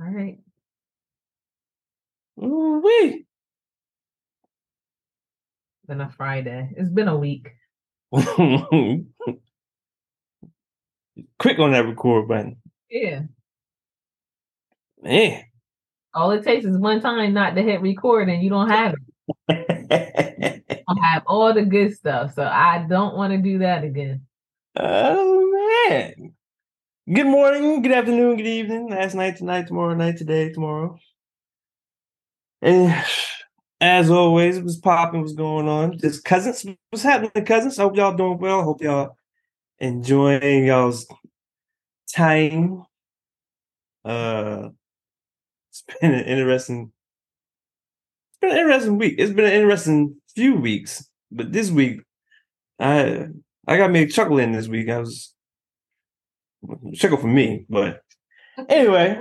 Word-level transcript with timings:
All 0.00 0.10
right. 0.10 0.38
Ooh 2.42 2.80
wee. 2.82 3.26
Been 5.86 6.00
a 6.00 6.08
Friday. 6.08 6.70
It's 6.76 6.90
been 6.90 7.08
a 7.08 7.18
week. 7.18 7.50
Quick 8.12 8.24
on 11.58 11.72
that 11.72 11.84
record 11.86 12.28
button. 12.28 12.56
Yeah. 12.90 13.22
Man. 15.02 15.44
All 16.14 16.30
it 16.30 16.44
takes 16.44 16.64
is 16.64 16.78
one 16.78 17.00
time 17.00 17.34
not 17.34 17.54
to 17.56 17.62
hit 17.62 17.82
record 17.82 18.28
and 18.28 18.42
you 18.42 18.50
don't 18.50 18.68
have 18.70 18.94
it. 19.48 20.64
Don't 20.88 21.02
have 21.02 21.22
all 21.26 21.52
the 21.52 21.64
good 21.64 21.94
stuff. 21.94 22.34
So 22.34 22.42
I 22.42 22.86
don't 22.88 23.16
want 23.16 23.32
to 23.32 23.38
do 23.38 23.58
that 23.58 23.84
again. 23.84 24.22
oh 24.76 25.88
man. 25.90 26.32
Good 27.12 27.26
morning, 27.26 27.82
good 27.82 27.90
afternoon, 27.90 28.36
good 28.36 28.46
evening. 28.46 28.88
Last 28.88 29.16
night, 29.16 29.36
tonight, 29.36 29.66
tomorrow 29.66 29.94
night, 29.94 30.16
today, 30.16 30.52
tomorrow. 30.52 30.96
And 32.62 33.04
as 33.80 34.12
always, 34.12 34.58
it 34.58 34.62
was 34.62 34.76
popping, 34.76 35.20
what's 35.20 35.32
going 35.32 35.66
on. 35.66 35.98
Just 35.98 36.24
cousins. 36.24 36.64
What's 36.90 37.02
happening, 37.02 37.44
cousins? 37.44 37.80
I 37.80 37.82
hope 37.82 37.96
y'all 37.96 38.16
doing 38.16 38.38
well. 38.38 38.62
Hope 38.62 38.80
y'all 38.80 39.16
enjoying 39.80 40.66
y'all's 40.66 41.08
time. 42.14 42.84
Uh 44.04 44.68
it's 45.70 45.82
been 46.00 46.14
an 46.14 46.24
interesting 46.26 46.92
it's 48.28 48.38
been 48.40 48.52
an 48.52 48.58
interesting 48.58 48.98
week. 48.98 49.16
It's 49.18 49.32
been 49.32 49.46
an 49.46 49.52
interesting 49.52 50.14
few 50.36 50.54
weeks, 50.54 51.08
but 51.32 51.50
this 51.50 51.72
week 51.72 52.02
I 52.78 53.30
I 53.66 53.78
got 53.78 53.90
me 53.90 54.06
chuckling 54.06 54.52
this 54.52 54.68
week. 54.68 54.88
I 54.88 54.98
was 54.98 55.34
chuckle 56.94 57.18
for 57.18 57.26
me, 57.28 57.66
but 57.68 58.02
anyway, 58.68 59.20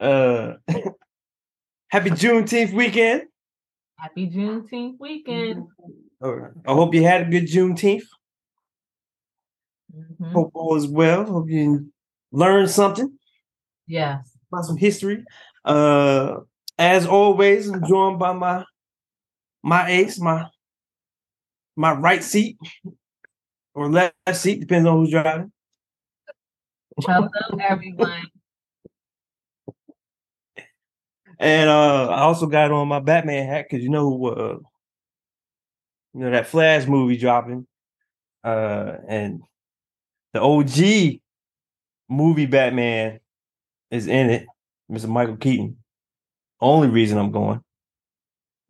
uh 0.00 0.54
happy 1.88 2.10
Juneteenth 2.10 2.72
weekend. 2.72 3.22
Happy 3.98 4.28
Juneteenth 4.28 4.96
weekend. 4.98 5.66
All 6.22 6.34
right. 6.34 6.52
I 6.66 6.72
hope 6.72 6.94
you 6.94 7.02
had 7.04 7.22
a 7.22 7.30
good 7.30 7.44
Juneteenth. 7.44 8.04
Mhm. 9.94 10.32
Hope 10.32 10.50
all 10.54 10.76
is 10.76 10.86
well. 10.86 11.24
Hope 11.24 11.50
you 11.50 11.92
learned 12.32 12.70
something 12.70 13.18
Yes. 13.86 14.36
about 14.50 14.64
some 14.64 14.76
history. 14.76 15.24
Uh, 15.64 16.40
as 16.78 17.06
always, 17.06 17.68
I'm 17.68 17.86
joined 17.86 18.18
by 18.18 18.32
my 18.32 18.64
my 19.62 19.88
ace, 19.90 20.18
my 20.18 20.46
my 21.76 21.92
right 21.92 22.22
seat 22.22 22.56
or 23.74 23.90
left 23.90 24.14
seat, 24.32 24.60
depends 24.60 24.88
on 24.88 24.96
who's 24.98 25.10
driving. 25.10 25.51
Hello, 27.00 27.28
everyone. 27.60 28.26
And 31.38 31.70
uh, 31.70 32.08
I 32.08 32.20
also 32.20 32.46
got 32.46 32.70
on 32.70 32.88
my 32.88 33.00
Batman 33.00 33.46
hat 33.46 33.66
because 33.68 33.82
you 33.82 33.90
know, 33.90 34.26
uh, 34.26 34.58
you 36.14 36.20
know 36.20 36.30
that 36.30 36.46
Flash 36.46 36.86
movie 36.86 37.16
dropping, 37.16 37.66
uh, 38.44 38.96
and 39.08 39.42
the 40.32 40.40
OG 40.40 41.20
movie 42.08 42.46
Batman 42.46 43.20
is 43.90 44.06
in 44.06 44.30
it, 44.30 44.46
Mr. 44.90 45.08
Michael 45.08 45.36
Keaton. 45.36 45.76
Only 46.60 46.88
reason 46.88 47.18
I'm 47.18 47.32
going 47.32 47.60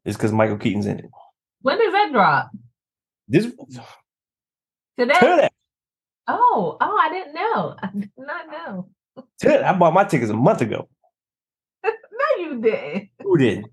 is 0.04 0.16
because 0.16 0.32
Michael 0.32 0.58
Keaton's 0.58 0.86
in 0.86 1.00
it. 1.00 1.10
When 1.60 1.78
does 1.78 1.92
that 1.92 2.12
drop? 2.12 2.50
This 3.28 3.52
Today? 4.98 5.18
today, 5.20 5.48
Oh, 6.28 6.76
oh, 6.80 6.98
I 7.00 7.08
didn't 7.10 7.34
know. 7.34 7.76
I 7.82 7.90
did 7.92 8.10
not 8.16 8.46
know. 8.48 8.88
I 9.64 9.72
bought 9.72 9.94
my 9.94 10.04
tickets 10.04 10.30
a 10.30 10.34
month 10.34 10.60
ago. 10.60 10.88
No, 11.84 12.44
you 12.44 12.60
didn't. 12.60 13.08
Who 13.22 13.36
did? 13.36 13.64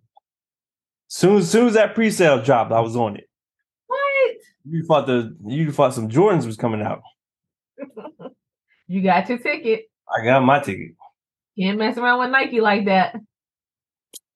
Soon, 1.07 1.43
soon 1.43 1.67
as 1.67 1.73
that 1.75 1.93
pre-sale 1.93 2.41
dropped, 2.41 2.71
I 2.71 2.79
was 2.79 2.95
on 2.95 3.15
it. 3.17 3.29
What? 3.85 4.35
You 4.65 4.83
thought 4.85 5.05
the 5.05 5.35
you 5.45 5.71
thought 5.71 5.93
some 5.93 6.09
Jordans 6.09 6.45
was 6.45 6.57
coming 6.57 6.81
out. 6.81 7.01
You 8.89 9.03
got 9.03 9.29
your 9.29 9.37
ticket. 9.37 9.83
I 10.09 10.25
got 10.25 10.43
my 10.43 10.59
ticket. 10.59 10.93
Can't 11.57 11.77
mess 11.77 11.95
around 11.95 12.21
with 12.21 12.31
Nike 12.31 12.59
like 12.59 12.85
that. 12.85 13.15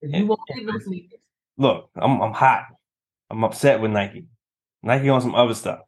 You 0.03 0.27
won't 0.27 0.41
get 0.47 0.63
no 0.63 0.77
sneakers. 0.77 1.19
Look, 1.57 1.89
I'm 1.95 2.21
I'm 2.21 2.33
hot. 2.33 2.65
I'm 3.31 3.43
upset 3.43 3.81
with 3.81 3.89
Nike. 3.89 4.27
Nike 4.83 5.09
on 5.09 5.21
some 5.21 5.33
other 5.33 5.55
stuff. 5.55 5.79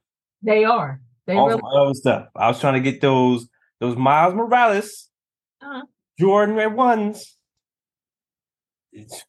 They 0.41 0.63
are. 0.63 0.99
They 1.27 1.35
on 1.35 1.47
really 1.47 1.59
some 1.59 1.65
other 1.65 1.93
stuff. 1.93 2.27
I 2.35 2.47
was 2.47 2.59
trying 2.59 2.75
to 2.81 2.91
get 2.91 3.01
those 3.01 3.47
those 3.79 3.95
Miles 3.97 4.33
Morales 4.33 5.09
Uh-huh. 5.61 5.83
Jordan 6.19 6.55
Red 6.55 6.73
ones. 6.75 7.35
It's, 8.91 9.23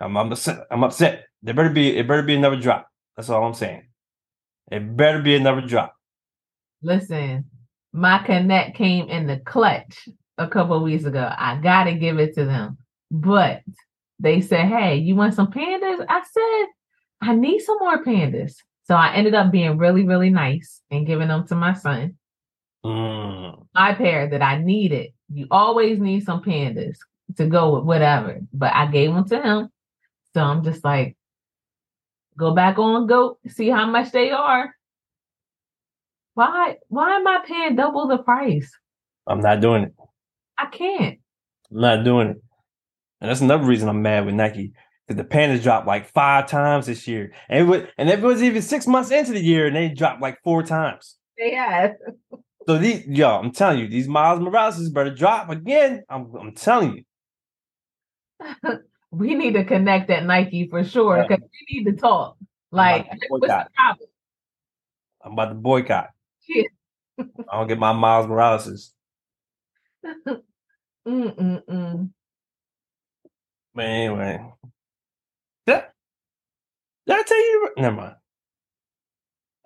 I'm, 0.00 0.16
I'm 0.16 0.30
upset. 0.32 0.66
I'm 0.70 0.84
upset. 0.84 1.26
There 1.42 1.54
better 1.54 1.70
be 1.70 1.96
it 1.96 2.06
better 2.08 2.22
be 2.22 2.34
another 2.34 2.60
drop. 2.60 2.88
That's 3.16 3.30
all 3.30 3.44
I'm 3.44 3.54
saying. 3.54 3.88
It 4.70 4.96
better 4.96 5.20
be 5.20 5.34
another 5.36 5.62
drop. 5.62 5.94
listen. 6.82 7.44
My 7.92 8.18
connect 8.24 8.76
came 8.76 9.08
in 9.08 9.26
the 9.26 9.38
clutch 9.38 10.08
a 10.38 10.46
couple 10.46 10.76
of 10.76 10.82
weeks 10.82 11.04
ago. 11.04 11.28
I 11.36 11.56
gotta 11.60 11.94
give 11.94 12.18
it 12.20 12.34
to 12.36 12.44
them. 12.44 12.78
But 13.10 13.62
they 14.20 14.40
said, 14.40 14.66
Hey, 14.66 14.96
you 14.96 15.16
want 15.16 15.34
some 15.34 15.50
pandas? 15.50 16.04
I 16.08 16.22
said, 16.30 16.66
I 17.20 17.34
need 17.34 17.58
some 17.60 17.78
more 17.80 18.04
pandas. 18.04 18.54
So 18.90 18.96
I 18.96 19.12
ended 19.14 19.34
up 19.34 19.52
being 19.52 19.78
really, 19.78 20.02
really 20.02 20.30
nice 20.30 20.80
and 20.90 21.06
giving 21.06 21.28
them 21.28 21.46
to 21.46 21.54
my 21.54 21.74
son. 21.74 22.16
Mm. 22.84 23.66
my 23.72 23.94
pair 23.94 24.28
that 24.30 24.42
I 24.42 24.58
needed. 24.58 25.12
You 25.32 25.46
always 25.48 26.00
need 26.00 26.24
some 26.24 26.42
pandas 26.42 26.96
to 27.36 27.46
go 27.46 27.76
with 27.76 27.84
whatever, 27.84 28.40
but 28.52 28.74
I 28.74 28.86
gave 28.86 29.14
them 29.14 29.28
to 29.28 29.40
him. 29.40 29.68
So 30.34 30.40
I'm 30.40 30.64
just 30.64 30.82
like, 30.82 31.16
go 32.36 32.52
back 32.52 32.78
on 32.78 33.06
goat, 33.06 33.38
see 33.46 33.68
how 33.68 33.86
much 33.86 34.10
they 34.10 34.32
are. 34.32 34.74
Why? 36.34 36.78
Why 36.88 37.14
am 37.14 37.28
I 37.28 37.44
paying 37.46 37.76
double 37.76 38.08
the 38.08 38.18
price? 38.18 38.72
I'm 39.24 39.40
not 39.40 39.60
doing 39.60 39.84
it. 39.84 39.94
I 40.58 40.66
can't. 40.66 41.20
I'm 41.70 41.80
not 41.80 42.02
doing 42.02 42.30
it. 42.30 42.42
And 43.20 43.30
that's 43.30 43.40
another 43.40 43.66
reason 43.66 43.88
I'm 43.88 44.02
mad 44.02 44.26
with 44.26 44.34
Nike. 44.34 44.72
The 45.10 45.24
pandas 45.24 45.62
dropped 45.62 45.86
like 45.88 46.06
five 46.12 46.46
times 46.48 46.86
this 46.86 47.08
year. 47.08 47.32
And 47.48 47.58
it 47.60 47.64
was, 47.64 47.82
and 47.98 48.08
it 48.08 48.20
was 48.20 48.42
even 48.42 48.62
six 48.62 48.86
months 48.86 49.10
into 49.10 49.32
the 49.32 49.40
year 49.42 49.66
and 49.66 49.74
they 49.74 49.88
dropped 49.88 50.22
like 50.22 50.40
four 50.44 50.62
times. 50.62 51.16
They 51.36 51.54
have. 51.54 51.94
So 52.68 52.78
these 52.78 53.04
yo, 53.06 53.28
I'm 53.28 53.50
telling 53.52 53.80
you, 53.80 53.88
these 53.88 54.06
Miles 54.06 54.38
Morales 54.40 54.88
better 54.90 55.12
drop 55.14 55.50
again. 55.50 56.04
I'm 56.08 56.32
I'm 56.36 56.54
telling 56.54 57.04
you. 58.40 58.78
We 59.12 59.34
need 59.34 59.54
to 59.54 59.64
connect 59.64 60.08
at 60.10 60.24
Nike 60.24 60.68
for 60.68 60.84
sure 60.84 61.16
Yeah. 61.16 61.26
because 61.26 61.42
we 61.68 61.78
need 61.80 61.84
to 61.90 61.96
talk. 62.00 62.36
Like, 62.70 63.10
to 63.10 63.16
what's 63.28 63.40
the 63.42 63.48
boycott. 63.48 63.72
problem? 63.74 64.08
I'm 65.24 65.32
about 65.32 65.48
to 65.48 65.54
boycott. 65.56 66.10
Yeah. 66.48 66.62
I 67.18 67.24
don't 67.58 67.66
get 67.66 67.80
my 67.80 67.92
Miles 67.92 68.28
Morales. 68.28 68.92
Mm-mm-mm. 71.08 72.10
But 73.74 73.84
anyway. 73.84 74.44
Did 75.66 75.76
I, 75.76 75.84
did 77.06 77.18
I 77.18 77.22
tell 77.22 77.38
you? 77.38 77.68
Never 77.78 77.96
mind. 77.96 78.14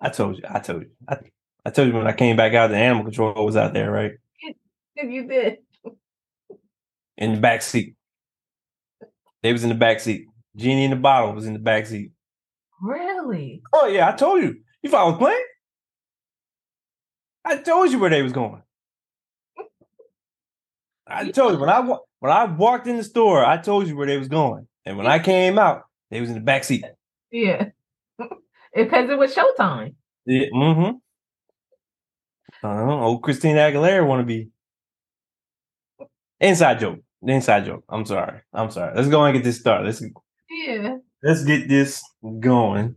I 0.01 0.09
told 0.09 0.37
you. 0.37 0.43
I 0.49 0.59
told 0.59 0.83
you. 0.83 0.89
I, 1.07 1.17
I 1.65 1.69
told 1.71 1.87
you 1.87 1.93
when 1.93 2.07
I 2.07 2.13
came 2.13 2.35
back 2.35 2.53
out, 2.53 2.69
the 2.69 2.77
animal 2.77 3.05
control 3.05 3.45
was 3.45 3.55
out 3.55 3.73
there, 3.73 3.91
right? 3.91 4.11
Have 4.97 5.09
you 5.09 5.27
did. 5.27 5.57
In 7.17 7.35
the 7.35 7.39
back 7.39 7.61
seat. 7.61 7.95
They 9.41 9.53
was 9.53 9.63
in 9.63 9.69
the 9.69 9.75
back 9.75 9.99
seat. 9.99 10.27
Genie 10.55 10.85
in 10.85 10.91
the 10.91 10.95
bottle 10.97 11.33
was 11.33 11.45
in 11.45 11.53
the 11.53 11.59
back 11.59 11.85
seat. 11.85 12.11
Really? 12.81 13.61
Oh 13.73 13.87
yeah, 13.87 14.09
I 14.09 14.13
told 14.13 14.41
you. 14.41 14.57
You 14.81 14.89
thought 14.89 15.05
I 15.05 15.09
was 15.09 15.17
playing? 15.17 15.45
I 17.43 17.57
told 17.57 17.91
you 17.91 17.99
where 17.99 18.09
they 18.09 18.21
was 18.21 18.33
going. 18.33 18.61
I 21.07 21.29
told 21.31 21.53
you 21.53 21.59
when 21.59 21.69
I 21.69 21.79
wa- 21.79 21.99
when 22.19 22.31
I 22.31 22.45
walked 22.45 22.87
in 22.87 22.97
the 22.97 23.03
store, 23.03 23.45
I 23.45 23.57
told 23.57 23.87
you 23.87 23.95
where 23.95 24.07
they 24.07 24.17
was 24.17 24.27
going. 24.27 24.67
And 24.85 24.97
when 24.97 25.07
I 25.07 25.19
came 25.19 25.57
out, 25.57 25.83
they 26.11 26.21
was 26.21 26.29
in 26.29 26.35
the 26.35 26.41
back 26.41 26.63
seat. 26.63 26.85
Yeah. 27.31 27.69
Because 28.17 29.09
it 29.09 29.17
was 29.17 29.33
showtime. 29.33 29.95
Yeah, 30.25 30.47
mm-hmm. 30.53 30.97
Uh, 32.63 33.03
old 33.03 33.21
Christina 33.23 33.59
Aguilera 33.59 34.05
want 34.07 34.21
to 34.21 34.25
be 34.25 34.49
inside 36.39 36.79
joke. 36.79 36.99
Inside 37.21 37.65
joke. 37.65 37.83
I'm 37.89 38.05
sorry. 38.05 38.41
I'm 38.53 38.71
sorry. 38.71 38.95
Let's 38.95 39.07
go 39.09 39.23
and 39.23 39.35
get 39.35 39.43
this 39.43 39.59
started. 39.59 39.85
Let's 39.85 40.03
Yeah. 40.49 40.97
let's 41.23 41.43
get 41.43 41.67
this 41.67 42.03
going. 42.39 42.95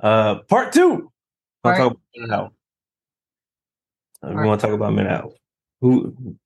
Uh, 0.00 0.40
part 0.48 0.72
two. 0.72 1.10
Part 1.62 1.76
talk 1.78 1.86
about 1.92 2.00
mental 2.16 2.36
health. 2.36 2.52
Uh, 4.22 4.26
Part- 4.28 4.42
we 4.42 4.48
want 4.48 4.60
to 4.60 4.66
talk 4.66 4.74
about 4.74 4.92
mental 4.92 5.16
health. 5.16 5.34
Who? 5.80 6.36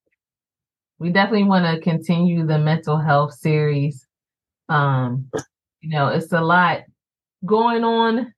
We 0.98 1.10
definitely 1.10 1.44
want 1.44 1.64
to 1.66 1.80
continue 1.82 2.46
the 2.46 2.58
mental 2.58 2.98
health 2.98 3.34
series. 3.34 4.06
Um, 4.68 5.30
you 5.80 5.90
know, 5.90 6.08
it's 6.08 6.32
a 6.32 6.40
lot 6.40 6.82
going 7.44 7.84
on 7.84 8.32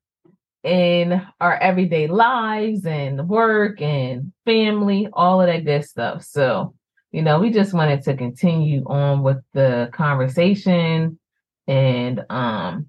in 0.63 1.21
our 1.39 1.55
everyday 1.57 2.07
lives 2.07 2.85
and 2.85 3.29
work 3.29 3.81
and 3.81 4.33
family, 4.45 5.07
all 5.13 5.41
of 5.41 5.47
that 5.47 5.63
good 5.63 5.85
stuff. 5.85 6.23
So, 6.23 6.73
you 7.11 7.21
know, 7.21 7.39
we 7.39 7.51
just 7.51 7.73
wanted 7.73 8.01
to 8.03 8.17
continue 8.17 8.83
on 8.87 9.21
with 9.21 9.37
the 9.53 9.89
conversation 9.93 11.19
and 11.67 12.25
um, 12.29 12.87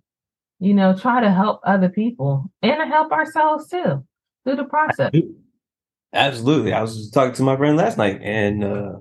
you 0.58 0.72
know, 0.74 0.96
try 0.96 1.20
to 1.20 1.30
help 1.30 1.60
other 1.64 1.88
people 1.88 2.50
and 2.62 2.90
help 2.90 3.12
ourselves 3.12 3.68
too 3.68 4.04
through 4.44 4.56
the 4.56 4.64
process. 4.64 5.12
Absolutely. 6.12 6.72
I 6.72 6.80
was 6.80 7.10
talking 7.10 7.34
to 7.34 7.42
my 7.42 7.56
friend 7.56 7.76
last 7.76 7.98
night 7.98 8.20
and 8.22 8.64
uh 8.64 8.92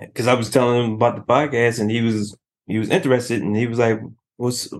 because 0.00 0.26
I 0.28 0.34
was 0.34 0.50
telling 0.50 0.84
him 0.84 0.92
about 0.92 1.16
the 1.16 1.22
podcast 1.22 1.80
and 1.80 1.90
he 1.90 2.02
was 2.02 2.36
he 2.68 2.78
was 2.78 2.90
interested 2.90 3.42
and 3.42 3.56
he 3.56 3.66
was 3.66 3.78
like, 3.78 4.00
What's 4.36 4.70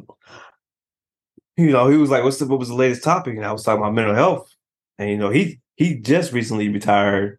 you 1.57 1.73
know, 1.73 1.89
he 1.89 1.97
was 1.97 2.11
like, 2.11 2.23
What's 2.23 2.39
the 2.39 2.47
what 2.47 2.59
was 2.59 2.69
the 2.69 2.75
latest 2.75 3.03
topic? 3.03 3.37
And 3.37 3.45
I 3.45 3.53
was 3.53 3.65
talking 3.65 3.83
about 3.83 3.95
mental 3.95 4.15
health. 4.15 4.49
And 4.99 5.11
you 5.11 5.17
know, 5.17 5.31
he 5.31 5.61
he 5.77 5.97
just 5.97 6.33
recently 6.33 6.69
retired, 6.69 7.39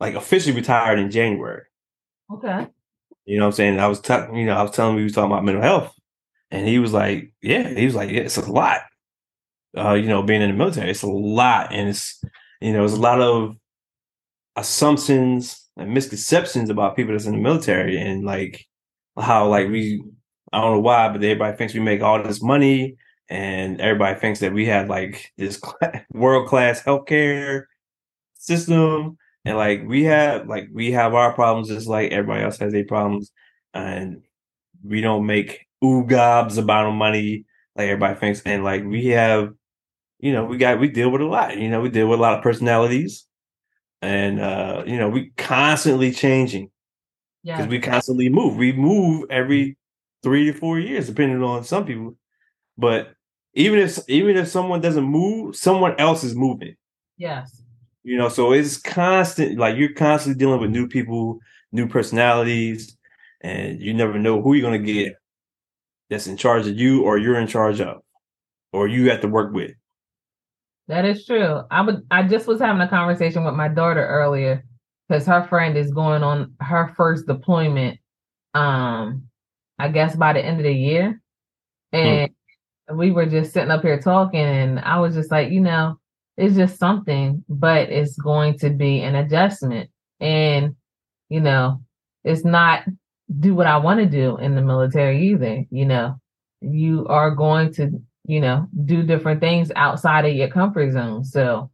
like 0.00 0.14
officially 0.14 0.54
retired 0.54 0.98
in 0.98 1.10
January. 1.10 1.62
Okay. 2.32 2.66
You 3.24 3.38
know 3.38 3.44
what 3.44 3.48
I'm 3.48 3.52
saying? 3.52 3.80
I 3.80 3.86
was 3.86 4.00
talking, 4.00 4.36
you 4.36 4.46
know, 4.46 4.56
I 4.56 4.62
was 4.62 4.72
telling 4.72 4.92
him 4.92 4.96
we 4.96 5.04
was 5.04 5.12
talking 5.12 5.30
about 5.30 5.44
mental 5.44 5.62
health. 5.62 5.94
And 6.50 6.66
he 6.66 6.78
was 6.78 6.92
like, 6.92 7.32
Yeah, 7.42 7.68
he 7.68 7.84
was 7.84 7.94
like, 7.94 8.10
yeah, 8.10 8.22
it's 8.22 8.36
a 8.36 8.50
lot. 8.50 8.82
Uh, 9.76 9.94
you 9.94 10.08
know, 10.08 10.22
being 10.22 10.42
in 10.42 10.50
the 10.50 10.56
military, 10.56 10.90
it's 10.90 11.02
a 11.02 11.08
lot. 11.08 11.72
And 11.72 11.88
it's 11.88 12.22
you 12.60 12.72
know, 12.72 12.80
there's 12.80 12.94
a 12.94 13.00
lot 13.00 13.20
of 13.20 13.56
assumptions 14.56 15.68
and 15.76 15.92
misconceptions 15.92 16.70
about 16.70 16.96
people 16.96 17.12
that's 17.12 17.26
in 17.26 17.32
the 17.32 17.40
military 17.40 17.98
and 17.98 18.24
like 18.24 18.66
how 19.18 19.48
like 19.48 19.68
we 19.68 20.02
I 20.52 20.60
don't 20.60 20.74
know 20.74 20.80
why, 20.80 21.08
but 21.08 21.22
everybody 21.22 21.56
thinks 21.56 21.74
we 21.74 21.80
make 21.80 22.02
all 22.02 22.22
this 22.22 22.42
money 22.42 22.96
and 23.28 23.80
everybody 23.80 24.18
thinks 24.18 24.40
that 24.40 24.52
we 24.52 24.66
have 24.66 24.88
like 24.88 25.32
this 25.36 25.60
world 26.12 26.48
class 26.48 26.82
healthcare 26.82 27.64
system. 28.34 29.18
And 29.44 29.56
like 29.56 29.82
we 29.86 30.04
have 30.04 30.46
like 30.48 30.68
we 30.72 30.92
have 30.92 31.14
our 31.14 31.32
problems 31.32 31.68
just 31.68 31.86
like 31.86 32.12
everybody 32.12 32.44
else 32.44 32.58
has 32.58 32.72
their 32.72 32.84
problems. 32.84 33.32
And 33.74 34.22
we 34.84 35.00
don't 35.00 35.26
make 35.26 35.66
oogobs 35.82 36.58
about 36.58 36.90
money 36.92 37.44
like 37.76 37.88
everybody 37.88 38.18
thinks. 38.18 38.42
And 38.44 38.64
like 38.64 38.84
we 38.84 39.06
have 39.08 39.52
you 40.18 40.32
know 40.32 40.44
we 40.44 40.56
got 40.56 40.80
we 40.80 40.88
deal 40.88 41.10
with 41.10 41.20
a 41.20 41.26
lot. 41.26 41.58
You 41.58 41.68
know 41.68 41.80
we 41.80 41.88
deal 41.90 42.08
with 42.08 42.18
a 42.18 42.22
lot 42.22 42.36
of 42.38 42.42
personalities. 42.42 43.26
And 44.02 44.40
uh 44.40 44.84
you 44.86 44.98
know 44.98 45.08
we 45.08 45.30
constantly 45.36 46.12
changing 46.12 46.70
because 47.46 47.66
yeah. 47.66 47.70
we 47.70 47.78
constantly 47.78 48.28
move. 48.28 48.56
We 48.56 48.72
move 48.72 49.26
every 49.30 49.76
three 50.22 50.46
to 50.46 50.52
four 50.52 50.80
years 50.80 51.06
depending 51.06 51.42
on 51.44 51.62
some 51.62 51.84
people. 51.86 52.16
But 52.76 53.14
even 53.54 53.78
if 53.78 53.98
even 54.08 54.36
if 54.36 54.48
someone 54.48 54.80
doesn't 54.80 55.04
move 55.04 55.54
someone 55.54 55.94
else 55.98 56.24
is 56.24 56.34
moving. 56.34 56.74
Yes. 57.16 57.62
You 58.02 58.18
know 58.18 58.28
so 58.28 58.52
it's 58.52 58.76
constant 58.76 59.58
like 59.58 59.76
you're 59.76 59.92
constantly 59.92 60.38
dealing 60.38 60.60
with 60.60 60.70
new 60.70 60.88
people 60.88 61.38
new 61.70 61.86
personalities 61.88 62.96
and 63.42 63.80
you 63.80 63.94
never 63.94 64.18
know 64.18 64.42
who 64.42 64.54
you're 64.54 64.68
going 64.68 64.84
to 64.84 64.92
get 64.92 65.14
that's 66.10 66.26
in 66.26 66.36
charge 66.36 66.66
of 66.66 66.76
you 66.76 67.04
or 67.04 67.16
you're 67.18 67.38
in 67.38 67.46
charge 67.46 67.80
of 67.80 68.02
or 68.72 68.88
you 68.88 69.10
have 69.10 69.20
to 69.20 69.28
work 69.28 69.52
with. 69.52 69.72
That 70.88 71.04
is 71.04 71.24
true. 71.24 71.62
I 71.70 71.82
would 71.82 72.04
I 72.10 72.24
just 72.24 72.48
was 72.48 72.60
having 72.60 72.82
a 72.82 72.88
conversation 72.88 73.44
with 73.44 73.54
my 73.54 73.68
daughter 73.68 74.04
earlier 74.04 74.64
because 75.08 75.26
her 75.26 75.46
friend 75.48 75.76
is 75.76 75.92
going 75.92 76.22
on 76.22 76.54
her 76.60 76.92
first 76.96 77.26
deployment 77.26 77.98
um 78.54 79.26
I 79.78 79.88
guess 79.88 80.16
by 80.16 80.32
the 80.32 80.44
end 80.44 80.58
of 80.58 80.64
the 80.64 80.72
year. 80.72 81.20
Hmm. 81.92 81.98
And 81.98 82.30
hmm. 82.88 82.96
we 82.96 83.10
were 83.10 83.26
just 83.26 83.52
sitting 83.52 83.70
up 83.70 83.82
here 83.82 84.00
talking 84.00 84.40
and 84.40 84.80
I 84.80 85.00
was 85.00 85.14
just 85.14 85.30
like, 85.30 85.50
you 85.50 85.60
know, 85.60 85.98
it's 86.36 86.56
just 86.56 86.78
something, 86.78 87.44
but 87.48 87.90
it's 87.90 88.16
going 88.16 88.58
to 88.60 88.70
be 88.70 89.00
an 89.00 89.14
adjustment. 89.14 89.90
And, 90.20 90.76
you 91.28 91.40
know, 91.40 91.82
it's 92.24 92.44
not 92.44 92.84
do 93.38 93.54
what 93.54 93.66
I 93.66 93.76
want 93.76 94.00
to 94.00 94.06
do 94.06 94.38
in 94.38 94.54
the 94.54 94.62
military 94.62 95.28
either. 95.30 95.64
You 95.70 95.84
know, 95.84 96.20
you 96.62 97.06
are 97.08 97.32
going 97.32 97.74
to 97.74 98.00
you 98.26 98.40
know, 98.40 98.68
do 98.84 99.02
different 99.02 99.40
things 99.40 99.70
outside 99.76 100.24
of 100.24 100.34
your 100.34 100.48
comfort 100.48 100.92
zone. 100.92 101.24
So, 101.24 101.70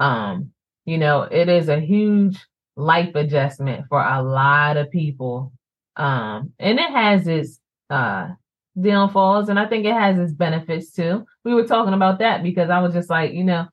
um, 0.00 0.50
you 0.84 0.98
know, 0.98 1.22
it 1.22 1.48
is 1.48 1.68
a 1.68 1.80
huge 1.80 2.38
life 2.76 3.14
adjustment 3.14 3.86
for 3.88 4.02
a 4.02 4.22
lot 4.22 4.76
of 4.76 4.90
people. 4.90 5.52
Um, 5.96 6.52
and 6.58 6.78
it 6.78 6.90
has 6.90 7.26
its 7.26 7.60
uh 7.90 8.28
downfalls 8.80 9.48
and 9.48 9.58
I 9.58 9.66
think 9.66 9.84
it 9.84 9.92
has 9.92 10.18
its 10.18 10.32
benefits 10.32 10.92
too. 10.92 11.24
We 11.44 11.54
were 11.54 11.66
talking 11.66 11.94
about 11.94 12.18
that 12.18 12.42
because 12.42 12.70
I 12.70 12.80
was 12.80 12.92
just 12.92 13.08
like, 13.08 13.32
you 13.32 13.44
know, 13.44 13.68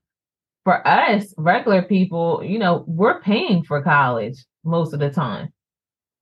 for 0.63 0.88
us 0.88 1.33
regular 1.38 1.81
people, 1.81 2.44
you 2.44 2.59
know, 2.59 2.83
we're 2.88 3.19
paying 3.21 3.63
for 3.63 3.81
college 3.81 4.45
most 4.63 4.94
of 4.94 5.00
the 5.00 5.09
time. 5.09 5.51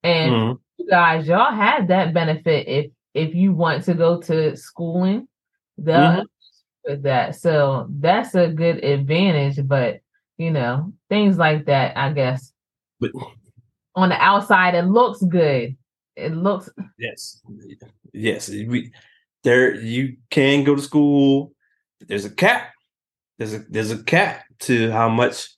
And 0.03 0.31
mm-hmm. 0.31 0.53
you 0.77 0.89
guys, 0.89 1.27
y'all 1.27 1.53
have 1.53 1.89
that 1.89 2.13
benefit 2.13 2.67
if 2.67 2.91
if 3.13 3.35
you 3.35 3.51
want 3.51 3.83
to 3.85 3.93
go 3.95 4.21
to 4.21 4.55
schooling 4.55 5.27
they'll 5.83 5.95
mm-hmm. 5.95 6.21
with 6.91 7.03
that. 7.03 7.35
So 7.35 7.87
that's 7.89 8.35
a 8.35 8.47
good 8.47 8.83
advantage, 8.83 9.67
but 9.67 9.99
you 10.37 10.51
know, 10.51 10.93
things 11.09 11.37
like 11.37 11.65
that, 11.65 11.97
I 11.97 12.11
guess. 12.13 12.51
But 12.99 13.11
on 13.95 14.09
the 14.09 14.15
outside, 14.15 14.75
it 14.75 14.85
looks 14.85 15.21
good. 15.23 15.75
It 16.15 16.33
looks 16.33 16.69
yes, 16.97 17.41
yes. 18.13 18.49
We 18.49 18.91
there 19.43 19.75
you 19.75 20.17
can 20.29 20.63
go 20.63 20.75
to 20.75 20.81
school. 20.81 21.53
There's 22.07 22.25
a 22.25 22.29
cap. 22.29 22.71
There's 23.37 23.53
a 23.53 23.59
there's 23.69 23.91
a 23.91 24.03
cap 24.03 24.43
to 24.61 24.91
how 24.91 25.09
much 25.09 25.49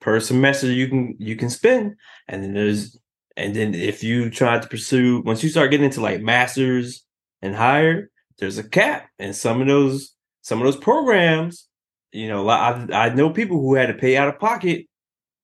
per 0.00 0.20
semester 0.20 0.70
you 0.70 0.88
can 0.88 1.16
you 1.18 1.36
can 1.36 1.48
spend, 1.48 1.96
and 2.28 2.42
then 2.42 2.54
there's 2.54 2.98
and 3.36 3.56
then 3.56 3.74
if 3.74 4.04
you 4.04 4.30
try 4.30 4.58
to 4.58 4.68
pursue 4.68 5.22
once 5.22 5.42
you 5.42 5.48
start 5.48 5.70
getting 5.70 5.86
into 5.86 6.02
like 6.02 6.20
masters 6.20 7.04
and 7.40 7.54
higher, 7.54 8.10
there's 8.38 8.58
a 8.58 8.68
cap, 8.68 9.08
and 9.18 9.34
some 9.34 9.62
of 9.62 9.66
those 9.66 10.14
some 10.42 10.60
of 10.60 10.66
those 10.66 10.76
programs, 10.76 11.68
you 12.12 12.28
know, 12.28 12.46
I 12.48 12.86
I 12.92 13.14
know 13.14 13.30
people 13.30 13.60
who 13.60 13.74
had 13.74 13.86
to 13.86 13.94
pay 13.94 14.16
out 14.16 14.28
of 14.28 14.38
pocket 14.38 14.86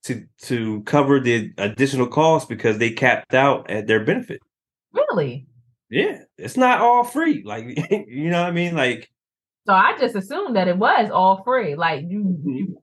to 0.04 0.24
to 0.42 0.82
cover 0.82 1.20
the 1.20 1.52
additional 1.58 2.06
costs 2.06 2.48
because 2.48 2.78
they 2.78 2.90
capped 2.90 3.34
out 3.34 3.70
at 3.70 3.86
their 3.86 4.04
benefit. 4.04 4.40
Really? 4.92 5.46
Yeah, 5.90 6.22
it's 6.36 6.56
not 6.56 6.80
all 6.80 7.04
free. 7.04 7.42
Like 7.44 7.66
you 7.90 8.30
know 8.30 8.42
what 8.42 8.48
I 8.48 8.52
mean? 8.52 8.74
Like 8.74 9.10
so 9.68 9.74
I 9.74 9.98
just 9.98 10.14
assumed 10.14 10.56
that 10.56 10.66
it 10.66 10.78
was 10.78 11.10
all 11.10 11.42
free. 11.44 11.74
Like 11.74 12.06
you, 12.08 12.24
mm-hmm. 12.24 12.54
you... 12.54 12.82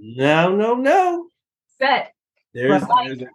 No, 0.00 0.56
no, 0.56 0.74
no. 0.74 1.28
Set. 1.80 2.12
There's, 2.52 2.82
like... 2.82 3.06
there's 3.06 3.22
a, 3.22 3.26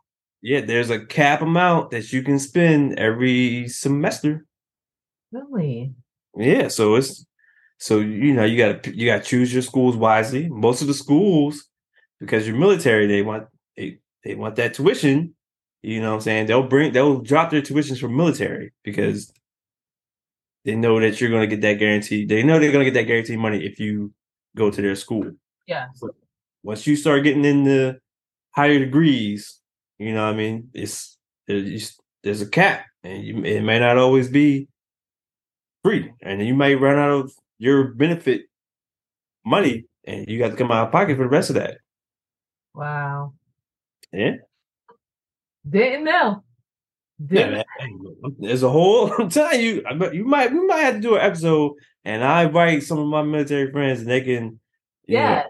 yeah, 0.41 0.59
there's 0.59 0.89
a 0.89 1.05
cap 1.05 1.41
amount 1.41 1.91
that 1.91 2.11
you 2.11 2.21
can 2.21 2.39
spend 2.39 2.99
every 2.99 3.69
semester. 3.69 4.45
Really? 5.31 5.93
Yeah. 6.35 6.67
So 6.67 6.95
it's 6.95 7.25
so 7.77 7.99
you 7.99 8.33
know 8.33 8.43
you 8.43 8.57
got 8.57 8.83
to 8.83 8.93
you 8.93 9.05
got 9.05 9.23
to 9.23 9.29
choose 9.29 9.53
your 9.53 9.61
schools 9.61 9.95
wisely. 9.95 10.49
Most 10.49 10.81
of 10.81 10.89
the 10.89 10.93
schools, 10.93 11.69
because 12.23 12.47
you're 12.47 12.55
military, 12.55 13.05
they 13.07 13.21
want 13.21 13.47
they 13.75 13.99
they 14.23 14.35
want 14.35 14.55
that 14.55 14.73
tuition. 14.73 15.35
You 15.81 15.99
know 15.99 16.11
what 16.11 16.15
I'm 16.15 16.21
saying? 16.21 16.45
They'll 16.47 16.67
bring 16.67 16.93
they'll 16.93 17.19
drop 17.19 17.51
their 17.51 17.61
tuitions 17.61 17.99
for 17.99 18.07
military 18.07 18.71
because 18.83 19.31
they 20.63 20.75
know 20.75 20.99
that 20.99 21.19
you're 21.19 21.29
going 21.29 21.47
to 21.47 21.55
get 21.55 21.61
that 21.61 21.79
guarantee. 21.79 22.25
They 22.25 22.41
know 22.41 22.59
they're 22.59 22.71
going 22.71 22.85
to 22.85 22.89
get 22.91 22.97
that 22.99 23.07
guarantee 23.07 23.35
money 23.35 23.65
if 23.65 23.79
you 23.79 24.13
go 24.55 24.71
to 24.71 24.81
their 24.81 24.95
school. 24.95 25.31
Yeah. 25.67 25.87
Once 26.63 26.87
you 26.87 26.95
start 26.95 27.23
getting 27.23 27.43
into 27.43 27.97
higher 28.51 28.79
degrees, 28.79 29.59
you 29.99 30.13
know 30.13 30.25
what 30.25 30.33
I 30.33 30.37
mean? 30.37 30.69
It's 30.73 31.17
there's, 31.47 31.97
there's 32.23 32.41
a 32.41 32.47
cap, 32.47 32.85
and 33.03 33.21
you, 33.21 33.43
it 33.43 33.61
may 33.61 33.79
not 33.79 33.97
always 33.97 34.29
be 34.29 34.69
free, 35.83 36.13
and 36.21 36.45
you 36.45 36.53
might 36.53 36.79
run 36.79 36.97
out 36.97 37.11
of 37.11 37.33
your 37.59 37.93
benefit 37.93 38.43
money, 39.45 39.85
and 40.05 40.25
you 40.29 40.39
got 40.39 40.51
to 40.51 40.55
come 40.55 40.71
out 40.71 40.87
of 40.87 40.93
pocket 40.93 41.17
for 41.17 41.23
the 41.23 41.29
rest 41.29 41.49
of 41.49 41.55
that. 41.55 41.79
Wow. 42.73 43.33
Yeah. 44.11 44.35
Didn't 45.67 46.03
know. 46.03 46.43
Didn't 47.25 47.57
yeah, 47.57 47.63
there's 48.39 48.63
a 48.63 48.69
whole. 48.69 49.11
I'm 49.19 49.29
telling 49.29 49.61
you, 49.61 49.83
but 49.97 50.13
you 50.13 50.25
might 50.25 50.51
we 50.51 50.65
might 50.65 50.81
have 50.81 50.95
to 50.95 51.01
do 51.01 51.15
an 51.15 51.21
episode, 51.21 51.73
and 52.03 52.23
I 52.23 52.43
invite 52.43 52.83
some 52.83 52.99
of 52.99 53.07
my 53.07 53.21
military 53.21 53.71
friends, 53.71 54.01
and 54.01 54.09
they 54.09 54.21
can, 54.21 54.59
yeah, 55.07 55.35
know, 55.35 55.43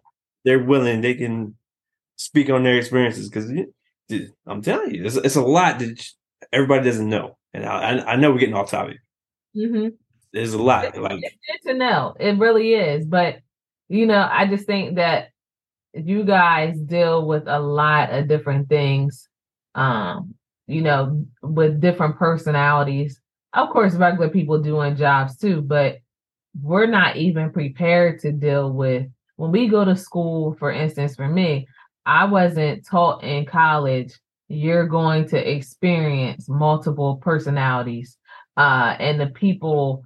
they're 0.45 0.63
willing, 0.63 1.01
they 1.01 1.15
can 1.15 1.55
speak 2.17 2.49
on 2.49 2.63
their 2.63 2.77
experiences 2.77 3.29
because 3.29 3.49
I'm 4.45 4.61
telling 4.61 4.93
you, 4.93 5.05
it's, 5.05 5.15
it's, 5.15 5.35
a 5.35 5.41
lot 5.41 5.79
that 5.79 6.05
everybody 6.51 6.83
doesn't 6.83 7.09
know, 7.09 7.37
and 7.53 7.65
I, 7.65 7.99
I 7.99 8.15
know 8.17 8.31
we're 8.31 8.39
getting 8.39 8.55
off 8.55 8.69
topic. 8.69 8.97
Mm-hmm. 9.55 9.89
There's 10.33 10.53
a 10.53 10.61
lot. 10.61 10.97
Like 10.97 11.23
it's 11.23 11.63
good 11.63 11.71
to 11.71 11.77
know. 11.77 12.15
It 12.19 12.37
really 12.37 12.73
is. 12.73 13.05
But 13.05 13.39
you 13.87 14.05
know, 14.05 14.27
I 14.29 14.47
just 14.47 14.65
think 14.65 14.95
that 14.95 15.29
you 15.93 16.23
guys 16.23 16.79
deal 16.79 17.25
with 17.25 17.47
a 17.47 17.59
lot 17.59 18.11
of 18.11 18.27
different 18.27 18.69
things. 18.69 19.27
Um, 19.75 20.35
you 20.67 20.81
know, 20.81 21.25
with 21.41 21.81
different 21.81 22.17
personalities. 22.17 23.19
Of 23.53 23.69
course, 23.69 23.95
regular 23.95 24.29
people 24.29 24.61
doing 24.61 24.95
jobs 24.95 25.37
too, 25.37 25.61
but 25.61 25.97
we're 26.61 26.87
not 26.87 27.17
even 27.17 27.51
prepared 27.51 28.19
to 28.21 28.31
deal 28.31 28.71
with 28.71 29.07
when 29.35 29.51
we 29.51 29.67
go 29.67 29.83
to 29.83 29.95
school, 29.95 30.55
for 30.59 30.71
instance, 30.71 31.15
for 31.15 31.27
me, 31.27 31.67
I 32.05 32.25
wasn't 32.25 32.85
taught 32.85 33.23
in 33.23 33.45
college, 33.45 34.13
you're 34.47 34.87
going 34.87 35.27
to 35.29 35.51
experience 35.51 36.47
multiple 36.47 37.17
personalities 37.17 38.17
uh 38.55 38.95
and 38.99 39.19
the 39.19 39.27
people 39.27 40.03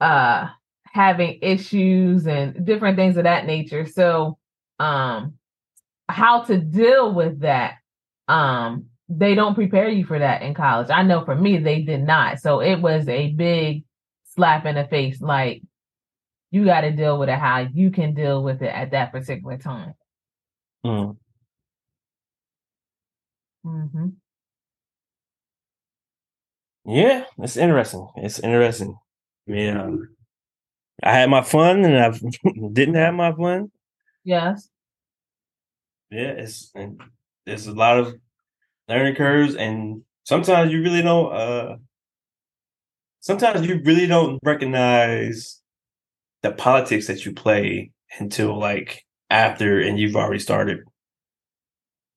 uh 0.00 0.48
having 0.86 1.38
issues 1.42 2.26
and 2.26 2.64
different 2.64 2.96
things 2.96 3.18
of 3.18 3.24
that 3.24 3.44
nature 3.44 3.84
so 3.84 4.38
um 4.78 5.34
how 6.08 6.42
to 6.42 6.58
deal 6.58 7.14
with 7.14 7.40
that 7.40 7.74
um 8.28 8.86
they 9.08 9.34
don't 9.34 9.54
prepare 9.54 9.88
you 9.88 10.04
for 10.04 10.18
that 10.18 10.42
in 10.42 10.54
college 10.54 10.90
i 10.90 11.02
know 11.02 11.24
for 11.24 11.34
me 11.34 11.58
they 11.58 11.82
did 11.82 12.02
not 12.02 12.38
so 12.40 12.60
it 12.60 12.76
was 12.76 13.08
a 13.08 13.32
big 13.32 13.84
slap 14.26 14.66
in 14.66 14.74
the 14.76 14.84
face 14.86 15.20
like 15.20 15.62
you 16.50 16.64
got 16.64 16.82
to 16.82 16.92
deal 16.92 17.18
with 17.18 17.28
it 17.28 17.38
how 17.38 17.60
you 17.74 17.90
can 17.90 18.14
deal 18.14 18.42
with 18.42 18.62
it 18.62 18.74
at 18.74 18.90
that 18.92 19.12
particular 19.12 19.58
time 19.58 19.94
Mm. 20.84 21.16
hmm 23.64 24.22
Yeah, 26.84 27.24
it's 27.38 27.56
interesting. 27.56 28.08
It's 28.16 28.38
interesting. 28.40 28.98
I 29.48 29.50
mean, 29.52 29.76
um, 29.76 30.16
I 31.02 31.12
had 31.12 31.30
my 31.30 31.42
fun 31.42 31.84
and 31.84 31.96
I 31.98 32.10
didn't 32.72 32.94
have 32.94 33.14
my 33.14 33.32
fun. 33.32 33.70
Yes 34.24 34.68
Yeah, 36.10 36.32
it's 36.32 36.70
and 36.74 37.00
there's 37.46 37.66
a 37.66 37.72
lot 37.72 37.98
of 37.98 38.14
learning 38.88 39.16
curves, 39.16 39.56
and 39.56 40.02
sometimes 40.24 40.72
you 40.72 40.82
really 40.82 41.02
don't. 41.02 41.32
Uh, 41.34 41.76
sometimes 43.20 43.66
you 43.66 43.80
really 43.84 44.06
don't 44.06 44.38
recognize 44.44 45.60
the 46.42 46.52
politics 46.52 47.06
that 47.08 47.26
you 47.26 47.32
play 47.34 47.92
until 48.20 48.58
like 48.58 49.04
after, 49.30 49.80
and 49.80 49.98
you've 49.98 50.16
already 50.16 50.40
started 50.40 50.80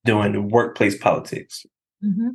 doing 0.04 0.32
the 0.34 0.42
workplace 0.42 0.98
politics. 0.98 1.66
hmm 2.02 2.30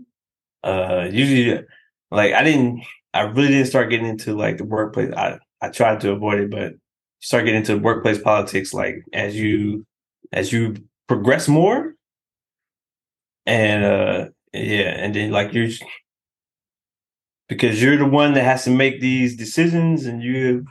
uh 0.63 1.09
usually 1.11 1.63
like 2.11 2.35
i 2.35 2.43
didn't 2.43 2.83
i 3.15 3.23
really 3.23 3.49
didn't 3.49 3.67
start 3.67 3.89
getting 3.89 4.07
into 4.07 4.35
like 4.37 4.59
the 4.59 4.65
workplace 4.65 5.11
i 5.17 5.39
i 5.63 5.69
tried 5.71 6.01
to 6.01 6.13
avoid 6.13 6.41
it 6.41 6.51
but 6.51 6.75
start 7.21 7.45
getting 7.45 7.61
into 7.61 7.79
workplace 7.79 8.21
politics 8.21 8.75
like 8.75 9.03
as 9.13 9.37
you 9.37 9.87
as 10.33 10.53
you 10.53 10.77
progress 11.07 11.49
more 11.49 11.95
and 13.47 13.85
uh 13.85 14.29
yeah 14.53 14.95
and 14.99 15.15
then 15.15 15.31
like 15.31 15.53
you're 15.53 15.69
because 17.49 17.83
you're 17.83 17.97
the 17.97 18.05
one 18.05 18.35
that 18.35 18.45
has 18.45 18.65
to 18.65 18.71
make 18.71 19.01
these 19.01 19.37
decisions 19.37 20.07
and 20.07 20.23
you 20.23 20.65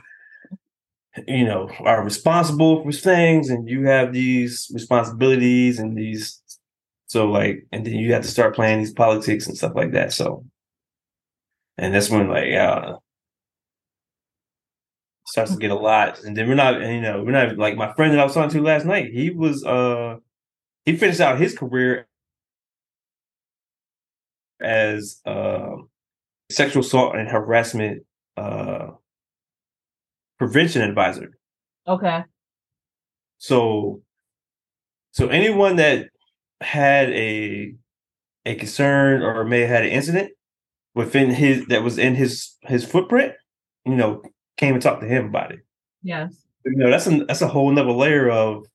you 1.26 1.44
know 1.44 1.68
are 1.80 2.04
responsible 2.04 2.82
for 2.82 2.92
things 2.92 3.50
and 3.50 3.68
you 3.68 3.84
have 3.86 4.12
these 4.12 4.70
responsibilities 4.72 5.78
and 5.78 5.96
these 5.96 6.40
so 7.10 7.28
like, 7.28 7.66
and 7.72 7.84
then 7.84 7.94
you 7.94 8.12
have 8.12 8.22
to 8.22 8.28
start 8.28 8.54
playing 8.54 8.78
these 8.78 8.92
politics 8.92 9.48
and 9.48 9.56
stuff 9.56 9.72
like 9.74 9.90
that. 9.94 10.12
So, 10.12 10.44
and 11.76 11.92
that's 11.92 12.08
when 12.08 12.28
like, 12.28 12.54
uh, 12.54 12.98
starts 15.30 15.52
to 15.52 15.58
get 15.58 15.70
a 15.70 15.76
lot. 15.76 16.22
And 16.24 16.36
then 16.36 16.48
we're 16.48 16.54
not, 16.56 16.80
you 16.80 17.00
know, 17.00 17.22
we're 17.22 17.30
not 17.30 17.56
like 17.56 17.76
my 17.76 17.92
friend 17.94 18.12
that 18.12 18.20
I 18.20 18.24
was 18.24 18.34
talking 18.34 18.50
to 18.50 18.62
last 18.62 18.84
night. 18.84 19.12
He 19.12 19.30
was, 19.30 19.64
uh, 19.64 20.16
he 20.84 20.96
finished 20.96 21.20
out 21.20 21.38
his 21.38 21.56
career 21.56 22.08
as 24.60 25.20
uh, 25.24 25.76
sexual 26.50 26.82
assault 26.82 27.14
and 27.14 27.28
harassment 27.28 28.02
uh, 28.36 28.88
prevention 30.38 30.82
advisor. 30.82 31.38
okay 31.86 32.24
So, 33.38 34.02
so 35.12 35.28
anyone 35.28 35.76
that 35.76 36.08
had 36.60 37.10
a 37.10 37.74
a 38.46 38.54
concern 38.56 39.22
or 39.22 39.44
may 39.44 39.60
have 39.60 39.68
had 39.68 39.84
an 39.84 39.90
incident 39.90 40.32
within 40.94 41.30
his 41.30 41.66
that 41.66 41.82
was 41.82 41.98
in 41.98 42.16
his 42.16 42.56
his 42.62 42.84
footprint, 42.84 43.32
you 43.86 43.94
know, 43.94 44.22
came 44.60 44.74
and 44.74 44.82
talked 44.82 45.00
to 45.00 45.08
him 45.08 45.26
about 45.26 45.50
it. 45.52 45.60
yes 46.02 46.44
You 46.64 46.76
know, 46.76 46.90
that's 46.90 47.06
a 47.06 47.24
that's 47.24 47.40
a 47.42 47.48
whole 47.48 47.70
nother 47.72 47.90
layer 47.92 48.30
of, 48.30 48.66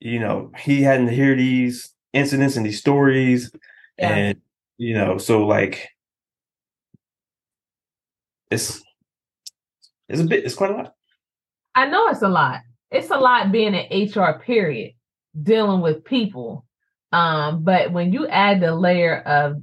you 0.00 0.20
know, 0.20 0.52
he 0.56 0.82
hadn't 0.82 1.06
to 1.08 1.12
hear 1.14 1.34
these 1.36 1.92
incidents 2.12 2.56
and 2.56 2.64
these 2.64 2.78
stories, 2.78 3.50
Yeah. 3.98 4.14
and 4.14 4.40
you 4.78 4.94
know, 4.94 5.18
so 5.18 5.44
like, 5.46 5.88
it's 8.50 8.82
it's 10.08 10.20
a 10.20 10.24
bit, 10.24 10.44
it's 10.44 10.54
quite 10.54 10.70
a 10.70 10.74
lot. 10.76 10.94
I 11.74 11.86
know 11.86 12.08
it's 12.08 12.22
a 12.22 12.28
lot. 12.28 12.60
It's 12.90 13.10
a 13.10 13.18
lot 13.18 13.52
being 13.52 13.74
an 13.74 13.86
HR 14.08 14.40
period, 14.40 14.92
dealing 15.42 15.80
with 15.82 16.04
people. 16.04 16.64
Um, 17.12 17.62
but 17.64 17.92
when 17.92 18.12
you 18.12 18.26
add 18.28 18.60
the 18.60 18.74
layer 18.74 19.18
of 19.20 19.56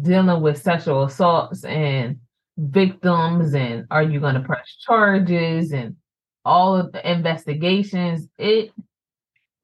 dealing 0.00 0.40
with 0.42 0.62
sexual 0.62 1.04
assaults 1.04 1.64
and 1.64 2.18
victims 2.58 3.54
and 3.54 3.86
are 3.90 4.02
you 4.02 4.20
going 4.20 4.34
to 4.34 4.40
press 4.40 4.66
charges 4.80 5.72
and 5.72 5.96
all 6.44 6.76
of 6.76 6.92
the 6.92 7.10
investigations, 7.10 8.28
it 8.38 8.72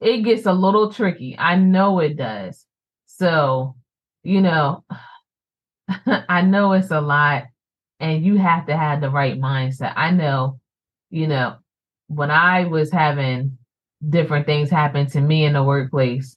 it 0.01 0.23
gets 0.25 0.47
a 0.47 0.53
little 0.53 0.93
tricky. 0.93 1.37
I 1.39 1.57
know 1.57 2.01
it 2.01 2.17
does. 2.17 2.67
So, 3.07 3.77
you 4.25 4.41
know, 4.41 4.85
I 6.29 6.43
know 6.43 6.73
it's 6.73 6.91
a 6.91 7.01
lot 7.01 7.45
and 8.01 8.25
you 8.25 8.37
have 8.39 8.67
to 8.67 8.77
have 8.77 9.01
the 9.01 9.11
right 9.11 9.39
mindset. 9.39 9.93
I 9.97 10.11
know, 10.11 10.61
you 11.11 11.27
know, 11.29 11.57
when 12.09 12.31
I 12.31 12.65
was 12.65 12.91
having 12.91 13.59
different 14.09 14.47
things 14.47 14.71
happen 14.71 15.07
to 15.09 15.21
me 15.21 15.45
in 15.45 15.53
the 15.55 15.63
workplace 15.63 16.37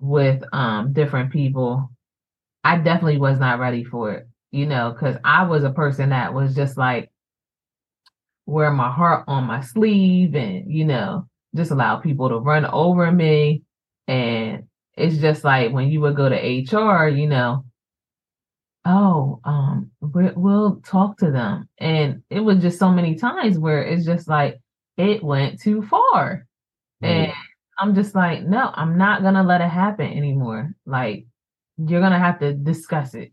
with 0.00 0.42
um 0.52 0.92
different 0.94 1.32
people, 1.32 1.90
I 2.64 2.78
definitely 2.78 3.18
was 3.18 3.40
not 3.40 3.60
ready 3.60 3.84
for 3.84 4.12
it, 4.14 4.27
you 4.52 4.66
know, 4.66 4.92
because 4.92 5.16
I 5.24 5.44
was 5.44 5.64
a 5.64 5.70
person 5.70 6.10
that 6.10 6.34
was 6.34 6.54
just 6.54 6.76
like 6.76 7.10
wear 8.46 8.70
my 8.70 8.90
heart 8.90 9.24
on 9.28 9.44
my 9.44 9.60
sleeve 9.60 10.34
and, 10.34 10.72
you 10.72 10.84
know, 10.84 11.28
just 11.54 11.70
allow 11.70 11.96
people 11.96 12.28
to 12.28 12.38
run 12.38 12.64
over 12.66 13.10
me. 13.12 13.62
And 14.06 14.64
it's 14.96 15.18
just 15.18 15.44
like 15.44 15.72
when 15.72 15.88
you 15.90 16.00
would 16.00 16.16
go 16.16 16.28
to 16.28 16.34
HR, 16.36 17.08
you 17.08 17.26
know, 17.26 17.64
oh, 18.84 19.40
um, 19.44 19.90
we- 20.00 20.32
we'll 20.36 20.80
talk 20.80 21.18
to 21.18 21.30
them. 21.30 21.68
And 21.78 22.22
it 22.30 22.40
was 22.40 22.58
just 22.60 22.78
so 22.78 22.90
many 22.90 23.14
times 23.16 23.58
where 23.58 23.82
it's 23.82 24.04
just 24.06 24.28
like 24.28 24.60
it 24.96 25.22
went 25.22 25.60
too 25.60 25.82
far. 25.82 26.46
And 27.02 27.32
I'm 27.78 27.94
just 27.94 28.14
like, 28.14 28.44
no, 28.44 28.70
I'm 28.74 28.98
not 28.98 29.22
gonna 29.22 29.44
let 29.44 29.62
it 29.62 29.68
happen 29.70 30.08
anymore. 30.12 30.74
Like 30.86 31.26
you're 31.78 32.00
gonna 32.00 32.18
have 32.20 32.40
to 32.40 32.54
discuss 32.54 33.14
it. 33.14 33.32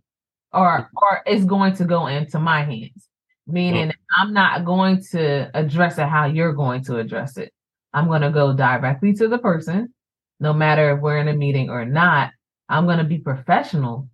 Or 0.53 0.89
or 0.95 1.21
it's 1.25 1.45
going 1.45 1.75
to 1.75 1.85
go 1.85 2.07
into 2.07 2.39
my 2.39 2.63
hands. 2.63 3.09
Meaning 3.47 3.91
I'm 4.17 4.33
not 4.33 4.65
going 4.65 5.03
to 5.11 5.51
address 5.53 5.97
it 5.99 6.07
how 6.07 6.25
you're 6.25 6.53
going 6.53 6.83
to 6.85 6.97
address 6.97 7.37
it. 7.37 7.53
I'm 7.93 8.07
gonna 8.07 8.31
go 8.31 8.53
directly 8.53 9.13
to 9.15 9.27
the 9.27 9.37
person, 9.37 9.93
no 10.39 10.53
matter 10.53 10.95
if 10.95 11.01
we're 11.01 11.19
in 11.19 11.27
a 11.27 11.33
meeting 11.33 11.69
or 11.69 11.85
not. 11.85 12.31
I'm 12.69 12.85
gonna 12.87 13.03
be 13.03 13.19
professional, 13.19 14.09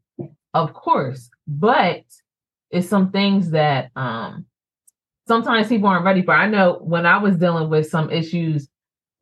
of 0.54 0.74
course, 0.74 1.30
but 1.48 2.04
it's 2.72 2.90
some 2.90 3.12
things 3.12 3.52
that 3.52 3.92
um 3.96 4.46
sometimes 5.28 5.68
people 5.70 5.88
aren't 5.88 6.06
ready 6.06 6.24
for. 6.24 6.34
I 6.34 6.48
know 6.48 6.80
when 6.82 7.06
I 7.06 7.18
was 7.18 7.38
dealing 7.38 7.70
with 7.70 7.90
some 7.90 8.10
issues 8.12 8.68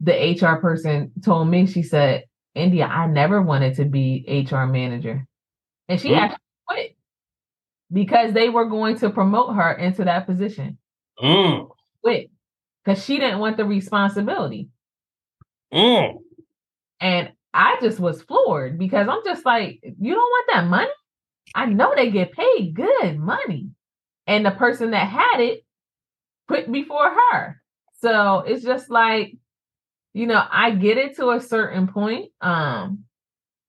the 0.02 0.14
HR 0.42 0.60
person 0.62 1.12
told 1.24 1.50
me, 1.50 1.66
she 1.68 1.84
said, 1.84 2.24
India, 2.56 2.86
I 2.86 3.08
never 3.08 3.42
wanted 3.42 3.76
to 3.76 3.86
be 3.86 4.46
HR 4.50 4.66
manager. 4.66 5.26
And 5.90 6.00
she 6.00 6.12
Mm. 6.12 6.20
actually 6.20 6.38
quit 6.68 6.96
because 7.92 8.34
they 8.34 8.50
were 8.50 8.66
going 8.66 8.98
to 9.00 9.10
promote 9.10 9.56
her 9.56 9.74
into 9.74 10.04
that 10.06 10.26
position. 10.26 10.78
Mm, 11.22 11.70
Quit 12.04 12.30
because 12.84 13.04
she 13.04 13.20
didn't 13.20 13.40
want 13.40 13.58
the 13.58 13.66
responsibility. 13.66 14.70
mm. 15.74 16.18
And 17.00 17.32
I 17.54 17.78
just 17.82 18.00
was 18.00 18.22
floored 18.24 18.78
because 18.78 19.08
I'm 19.08 19.24
just 19.24 19.46
like, 19.46 19.80
you 19.84 20.14
don't 20.14 20.22
want 20.22 20.50
that 20.54 20.68
money? 20.68 20.90
I 21.56 21.66
know 21.66 21.94
they 21.96 22.12
get 22.12 22.34
paid 22.34 22.74
good 22.74 23.18
money. 23.18 23.70
And 24.28 24.46
the 24.46 24.52
person 24.52 24.92
that 24.92 25.08
had 25.08 25.40
it 25.40 25.66
put 26.48 26.72
before 26.72 27.16
her. 27.32 27.62
So 28.02 28.40
it's 28.40 28.64
just 28.64 28.90
like, 28.90 29.36
you 30.14 30.28
know, 30.28 30.44
I 30.50 30.72
get 30.72 30.98
it 30.98 31.16
to 31.18 31.32
a 31.32 31.42
certain 31.42 31.88
point. 31.88 32.32
Um, 32.42 33.06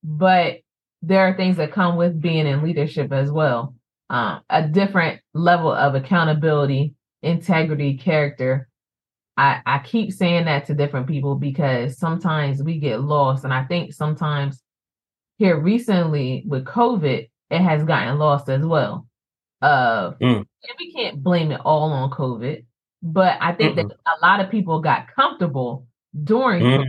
but 0.02 0.58
there 1.02 1.28
are 1.28 1.36
things 1.36 1.56
that 1.56 1.72
come 1.72 1.96
with 1.96 2.20
being 2.20 2.46
in 2.46 2.62
leadership 2.62 3.12
as 3.12 3.30
well. 3.30 3.74
Um, 4.10 4.40
a 4.50 4.66
different 4.66 5.20
level 5.34 5.70
of 5.72 5.94
accountability, 5.94 6.94
integrity, 7.22 7.96
character. 7.96 8.68
I, 9.36 9.60
I 9.64 9.78
keep 9.78 10.12
saying 10.12 10.46
that 10.46 10.66
to 10.66 10.74
different 10.74 11.06
people 11.06 11.36
because 11.36 11.96
sometimes 11.96 12.60
we 12.62 12.80
get 12.80 13.00
lost. 13.00 13.44
And 13.44 13.54
I 13.54 13.64
think 13.64 13.92
sometimes 13.94 14.60
here 15.38 15.56
recently 15.58 16.42
with 16.46 16.64
COVID, 16.64 17.30
it 17.50 17.60
has 17.60 17.84
gotten 17.84 18.18
lost 18.18 18.48
as 18.48 18.66
well. 18.66 19.06
Uh, 19.62 20.10
Mm. 20.20 20.38
and 20.38 20.76
we 20.78 20.92
can't 20.92 21.22
blame 21.22 21.52
it 21.52 21.60
all 21.64 21.92
on 21.92 22.10
COVID, 22.10 22.64
but 23.02 23.38
I 23.40 23.52
think 23.52 23.76
that 23.76 23.86
a 23.86 24.26
lot 24.26 24.40
of 24.40 24.50
people 24.50 24.80
got 24.80 25.06
comfortable 25.14 25.86
during 26.24 26.62
Mm. 26.64 26.84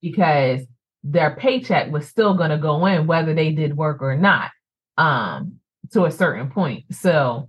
because 0.00 0.60
their 1.02 1.34
paycheck 1.36 1.90
was 1.90 2.06
still 2.06 2.34
going 2.34 2.50
to 2.50 2.58
go 2.58 2.86
in 2.86 3.06
whether 3.08 3.34
they 3.34 3.50
did 3.52 3.76
work 3.76 4.00
or 4.02 4.16
not 4.16 4.50
um 4.98 5.60
to 5.92 6.04
a 6.04 6.10
certain 6.10 6.50
point. 6.50 6.84
So 6.92 7.48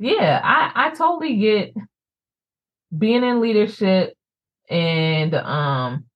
yeah 0.00 0.40
i 0.42 0.86
i 0.86 0.90
totally 0.90 1.36
get 1.36 1.74
being 2.96 3.22
in 3.22 3.40
leadership 3.40 4.14
and 4.70 5.34
um 5.34 6.06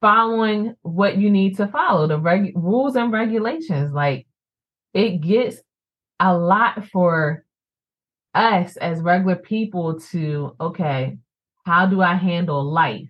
following 0.00 0.74
what 0.80 1.18
you 1.18 1.30
need 1.30 1.58
to 1.58 1.68
follow 1.68 2.06
the 2.06 2.18
reg- 2.18 2.56
rules 2.56 2.96
and 2.96 3.12
regulations 3.12 3.92
like 3.92 4.26
it 4.94 5.20
gets 5.20 5.58
a 6.18 6.36
lot 6.36 6.86
for 6.86 7.44
us 8.34 8.78
as 8.78 9.02
regular 9.02 9.36
people 9.36 10.00
to 10.00 10.56
okay 10.60 11.18
how 11.66 11.84
do 11.84 12.00
i 12.00 12.14
handle 12.14 12.64
life? 12.64 13.08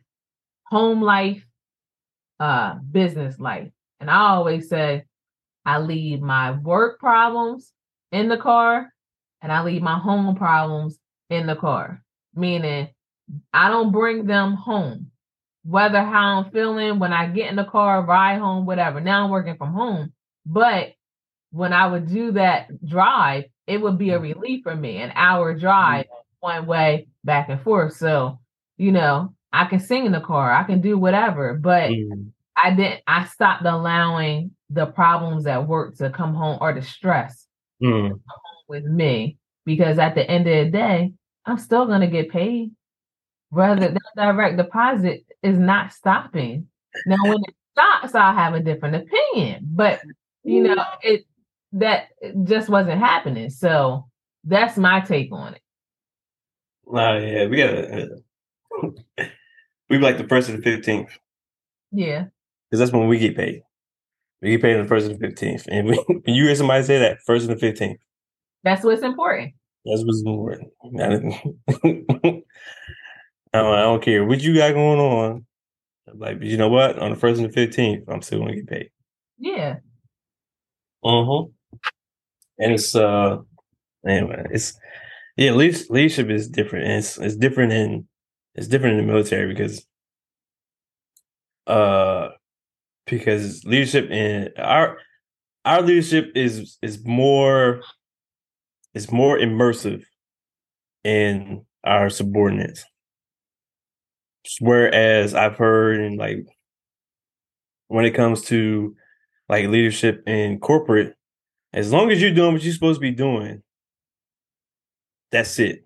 Home 0.66 1.00
life 1.02 1.46
uh 2.40 2.74
business 2.90 3.38
life. 3.38 3.70
And 4.00 4.10
i 4.10 4.30
always 4.30 4.68
say 4.68 5.04
i 5.64 5.78
leave 5.78 6.20
my 6.20 6.52
work 6.52 6.98
problems 6.98 7.72
in 8.12 8.28
the 8.28 8.36
car 8.36 8.92
and 9.42 9.52
i 9.52 9.62
leave 9.62 9.82
my 9.82 9.98
home 9.98 10.34
problems 10.34 10.98
in 11.30 11.46
the 11.46 11.56
car. 11.56 12.02
Meaning 12.34 12.88
i 13.52 13.68
don't 13.68 13.92
bring 13.92 14.26
them 14.26 14.54
home. 14.54 15.10
Whether 15.64 16.02
how 16.02 16.42
i'm 16.42 16.50
feeling 16.50 16.98
when 16.98 17.12
i 17.12 17.26
get 17.28 17.50
in 17.50 17.56
the 17.56 17.64
car 17.64 18.04
ride 18.04 18.38
home 18.38 18.66
whatever. 18.66 19.00
Now 19.00 19.24
i'm 19.24 19.30
working 19.30 19.56
from 19.56 19.72
home 19.72 20.12
but 20.46 20.92
when 21.52 21.72
i 21.72 21.86
would 21.86 22.08
do 22.08 22.32
that 22.32 22.68
drive 22.86 23.44
it 23.66 23.80
would 23.80 23.98
be 23.98 24.10
a 24.10 24.18
relief 24.18 24.62
for 24.62 24.74
me 24.74 24.96
an 24.96 25.12
hour 25.14 25.54
drive 25.54 26.06
one 26.40 26.66
way 26.66 27.06
back 27.24 27.48
and 27.48 27.60
forth. 27.62 27.94
So 27.96 28.38
you 28.76 28.92
know 28.92 29.34
I 29.52 29.66
can 29.66 29.80
sing 29.80 30.06
in 30.06 30.12
the 30.12 30.20
car, 30.20 30.52
I 30.52 30.64
can 30.64 30.80
do 30.80 30.96
whatever, 30.96 31.54
but 31.54 31.90
mm. 31.90 32.30
I 32.56 32.74
didn't 32.74 33.00
I 33.06 33.26
stopped 33.26 33.64
allowing 33.64 34.52
the 34.70 34.86
problems 34.86 35.46
at 35.46 35.66
work 35.66 35.96
to 35.96 36.10
come 36.10 36.34
home 36.34 36.58
or 36.60 36.72
the 36.72 36.82
stress 36.82 37.46
mm. 37.82 38.18
with 38.68 38.84
me 38.84 39.36
because 39.66 39.98
at 39.98 40.14
the 40.14 40.28
end 40.28 40.46
of 40.46 40.66
the 40.66 40.70
day, 40.70 41.12
I'm 41.44 41.58
still 41.58 41.86
gonna 41.86 42.06
get 42.06 42.30
paid. 42.30 42.70
Whether 43.50 43.88
that 43.88 44.00
direct 44.16 44.56
deposit 44.56 45.24
is 45.42 45.58
not 45.58 45.92
stopping. 45.92 46.68
Now 47.06 47.16
when 47.22 47.38
it 47.38 47.54
stops, 47.72 48.14
I'll 48.14 48.34
have 48.34 48.54
a 48.54 48.60
different 48.60 48.96
opinion. 48.96 49.66
But 49.72 50.00
you 50.44 50.62
know, 50.62 50.84
it 51.02 51.24
that 51.72 52.08
just 52.44 52.68
wasn't 52.68 53.00
happening. 53.00 53.50
So 53.50 54.08
that's 54.44 54.76
my 54.76 55.00
take 55.00 55.32
on 55.32 55.54
it. 55.54 55.62
Oh 56.86 57.18
yeah, 57.18 57.46
we 57.46 57.56
gotta 57.56 58.22
we 59.88 59.98
like 59.98 60.18
the 60.18 60.28
first 60.28 60.48
and 60.48 60.58
the 60.58 60.62
fifteenth. 60.62 61.18
Yeah. 61.90 62.26
Because 62.70 62.80
that's 62.80 62.92
when 62.92 63.08
we 63.08 63.18
get 63.18 63.36
paid. 63.36 63.62
We 64.42 64.52
get 64.52 64.62
paid 64.62 64.76
on 64.76 64.82
the 64.82 64.88
first 64.88 65.06
and 65.06 65.20
fifteenth. 65.20 65.66
And 65.68 65.88
we, 65.88 65.96
when 65.96 66.22
you 66.34 66.44
hear 66.44 66.54
somebody 66.54 66.84
say 66.84 66.98
that, 66.98 67.18
first 67.26 67.46
and 67.46 67.56
the 67.56 67.60
fifteenth. 67.60 68.00
That's 68.64 68.84
what's 68.84 69.02
important. 69.02 69.54
That's 69.84 70.04
what's 70.04 70.22
important. 70.22 70.72
I 73.52 73.58
don't, 73.58 73.74
I 73.74 73.82
don't 73.82 74.02
care 74.02 74.24
what 74.24 74.40
you 74.40 74.54
got 74.54 74.74
going 74.74 75.00
on. 75.00 75.46
Like, 76.14 76.38
you 76.42 76.56
know 76.56 76.68
what? 76.68 76.98
On 76.98 77.10
the 77.10 77.16
first 77.16 77.40
and 77.40 77.48
the 77.48 77.52
fifteenth, 77.52 78.04
I'm 78.08 78.22
still 78.22 78.40
gonna 78.40 78.56
get 78.56 78.68
paid. 78.68 78.90
Yeah. 79.38 79.76
Uh-huh. 81.02 81.46
And 82.58 82.74
it's 82.74 82.94
uh 82.94 83.38
anyway, 84.06 84.44
it's 84.50 84.78
yeah, 85.36 85.52
leadership 85.52 86.28
is 86.28 86.48
different. 86.48 86.86
And 86.86 86.98
it's 86.98 87.16
it's 87.18 87.36
different 87.36 87.72
in 87.72 88.06
it's 88.54 88.68
different 88.68 88.98
in 88.98 89.06
the 89.06 89.12
military 89.12 89.52
because 89.52 89.86
uh 91.66 92.28
because 93.10 93.64
leadership 93.64 94.10
in 94.10 94.48
our 94.56 94.96
our 95.64 95.82
leadership 95.82 96.32
is 96.34 96.78
is 96.80 97.04
more 97.04 97.82
is 98.94 99.12
more 99.12 99.38
immersive 99.38 100.02
in 101.04 101.66
our 101.84 102.08
subordinates. 102.08 102.84
Whereas 104.60 105.34
I've 105.34 105.56
heard 105.56 106.00
and 106.00 106.16
like 106.18 106.46
when 107.88 108.04
it 108.04 108.14
comes 108.14 108.42
to 108.42 108.94
like 109.48 109.66
leadership 109.66 110.22
in 110.26 110.60
corporate, 110.60 111.14
as 111.72 111.92
long 111.92 112.10
as 112.10 112.22
you're 112.22 112.32
doing 112.32 112.54
what 112.54 112.62
you're 112.62 112.72
supposed 112.72 112.98
to 112.98 113.00
be 113.00 113.10
doing, 113.10 113.62
that's 115.30 115.58
it 115.58 115.82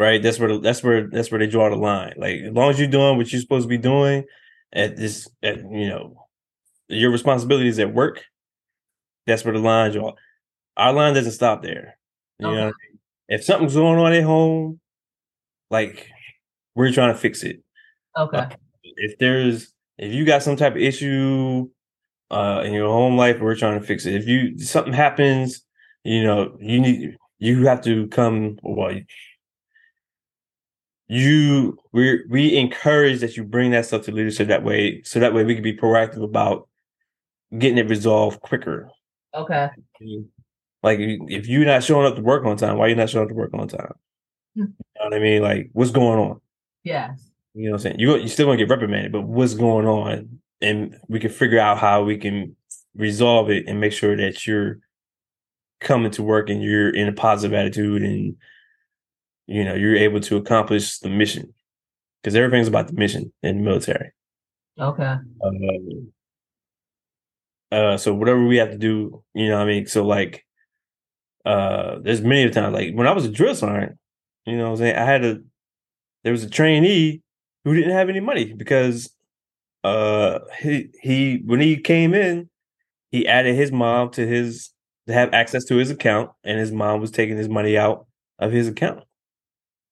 right? 0.00 0.22
That's 0.22 0.38
where 0.38 0.56
that's 0.56 0.82
where 0.82 1.08
that's 1.08 1.30
where 1.30 1.38
they 1.38 1.46
draw 1.46 1.68
the 1.68 1.76
line. 1.76 2.14
Like 2.16 2.40
as 2.40 2.54
long 2.54 2.70
as 2.70 2.78
you're 2.78 2.88
doing 2.88 3.18
what 3.18 3.30
you're 3.30 3.40
supposed 3.40 3.64
to 3.64 3.68
be 3.68 3.76
doing 3.76 4.24
at 4.72 4.96
this, 4.96 5.28
at 5.42 5.58
you 5.58 5.88
know, 5.88 6.26
your 6.88 7.10
responsibilities 7.10 7.78
at 7.78 7.94
work, 7.94 8.24
that's 9.26 9.44
where 9.44 9.54
the 9.54 9.60
lines 9.60 9.94
draw. 9.94 10.12
Our 10.76 10.92
line 10.92 11.14
doesn't 11.14 11.32
stop 11.32 11.62
there. 11.62 11.98
You 12.38 12.48
okay. 12.48 12.56
know, 12.56 12.72
if 13.28 13.44
something's 13.44 13.74
going 13.74 13.98
on 13.98 14.12
at 14.12 14.24
home, 14.24 14.80
like 15.70 16.08
we're 16.74 16.92
trying 16.92 17.12
to 17.12 17.18
fix 17.18 17.42
it. 17.42 17.62
Okay. 18.16 18.38
Uh, 18.38 18.48
if 18.82 19.18
there's 19.18 19.72
if 19.98 20.12
you 20.12 20.24
got 20.24 20.42
some 20.42 20.56
type 20.56 20.74
of 20.74 20.82
issue 20.82 21.68
uh 22.30 22.62
in 22.64 22.72
your 22.72 22.88
home 22.88 23.16
life, 23.16 23.40
we're 23.40 23.56
trying 23.56 23.80
to 23.80 23.86
fix 23.86 24.06
it. 24.06 24.14
If 24.14 24.26
you 24.26 24.58
something 24.58 24.92
happens, 24.92 25.62
you 26.04 26.24
know, 26.24 26.56
you 26.60 26.80
need 26.80 27.16
you 27.38 27.66
have 27.66 27.82
to 27.82 28.06
come 28.08 28.58
well 28.62 28.94
you 31.10 31.76
we 31.90 32.24
we 32.28 32.56
encourage 32.56 33.18
that 33.18 33.36
you 33.36 33.42
bring 33.42 33.72
that 33.72 33.84
stuff 33.84 34.02
to 34.04 34.12
leadership 34.12 34.46
that 34.46 34.62
way 34.62 35.02
so 35.02 35.18
that 35.18 35.34
way 35.34 35.42
we 35.42 35.54
can 35.54 35.64
be 35.64 35.76
proactive 35.76 36.22
about 36.22 36.68
getting 37.58 37.78
it 37.78 37.88
resolved 37.88 38.40
quicker. 38.42 38.88
Okay. 39.34 39.68
Like 40.84 41.00
if 41.00 41.48
you're 41.48 41.64
not 41.64 41.82
showing 41.82 42.06
up 42.06 42.14
to 42.14 42.22
work 42.22 42.44
on 42.44 42.56
time 42.56 42.78
why 42.78 42.86
are 42.86 42.88
you 42.90 42.94
not 42.94 43.10
showing 43.10 43.24
up 43.24 43.28
to 43.30 43.34
work 43.34 43.50
on 43.52 43.66
time? 43.66 43.92
You 44.56 44.64
know 44.64 45.04
what 45.06 45.14
i 45.14 45.18
mean? 45.18 45.42
Like 45.42 45.70
what's 45.72 45.90
going 45.90 46.18
on? 46.18 46.40
Yes. 46.84 47.30
You 47.54 47.64
know 47.64 47.70
what 47.72 47.76
i'm 47.78 47.82
saying? 47.82 47.98
You, 47.98 48.16
you're 48.16 48.28
still 48.28 48.46
gonna 48.46 48.58
get 48.58 48.68
reprimanded 48.68 49.10
but 49.10 49.22
what's 49.22 49.54
going 49.54 49.86
on? 49.86 50.38
And 50.60 50.96
we 51.08 51.18
can 51.18 51.30
figure 51.30 51.58
out 51.58 51.78
how 51.78 52.04
we 52.04 52.18
can 52.18 52.54
resolve 52.94 53.50
it 53.50 53.64
and 53.66 53.80
make 53.80 53.92
sure 53.92 54.16
that 54.16 54.46
you're 54.46 54.78
coming 55.80 56.12
to 56.12 56.22
work 56.22 56.50
and 56.50 56.62
you're 56.62 56.94
in 56.94 57.08
a 57.08 57.12
positive 57.12 57.52
attitude 57.54 58.02
and 58.02 58.36
you 59.46 59.64
know 59.64 59.74
you're 59.74 59.96
able 59.96 60.20
to 60.20 60.36
accomplish 60.36 60.98
the 60.98 61.08
mission 61.08 61.52
because 62.22 62.34
everything's 62.34 62.68
about 62.68 62.86
the 62.86 62.94
mission 62.94 63.32
in 63.42 63.58
the 63.58 63.62
military. 63.62 64.12
Okay. 64.78 65.16
Um, 65.44 66.12
uh, 67.72 67.96
so 67.96 68.14
whatever 68.14 68.44
we 68.44 68.56
have 68.56 68.70
to 68.70 68.78
do, 68.78 69.22
you 69.34 69.48
know, 69.48 69.58
I 69.58 69.64
mean, 69.64 69.86
so 69.86 70.04
like, 70.04 70.44
uh, 71.44 71.98
there's 72.02 72.20
many 72.20 72.50
times 72.50 72.74
like 72.74 72.94
when 72.94 73.06
I 73.06 73.12
was 73.12 73.24
a 73.24 73.30
drill 73.30 73.54
sergeant, 73.54 73.98
you 74.46 74.56
know, 74.56 74.70
I'm 74.70 74.76
saying 74.76 74.96
I 74.96 75.04
had 75.04 75.24
a 75.24 75.38
there 76.24 76.32
was 76.32 76.44
a 76.44 76.50
trainee 76.50 77.22
who 77.64 77.74
didn't 77.74 77.92
have 77.92 78.08
any 78.08 78.20
money 78.20 78.52
because 78.52 79.10
uh 79.82 80.40
he 80.60 80.90
he 81.00 81.42
when 81.44 81.60
he 81.60 81.76
came 81.78 82.14
in, 82.14 82.50
he 83.10 83.26
added 83.26 83.54
his 83.54 83.72
mom 83.72 84.10
to 84.10 84.26
his 84.26 84.70
to 85.06 85.14
have 85.14 85.32
access 85.32 85.64
to 85.66 85.76
his 85.76 85.90
account, 85.90 86.30
and 86.44 86.58
his 86.58 86.72
mom 86.72 87.00
was 87.00 87.10
taking 87.10 87.36
his 87.36 87.48
money 87.48 87.78
out 87.78 88.06
of 88.38 88.52
his 88.52 88.68
account. 88.68 89.02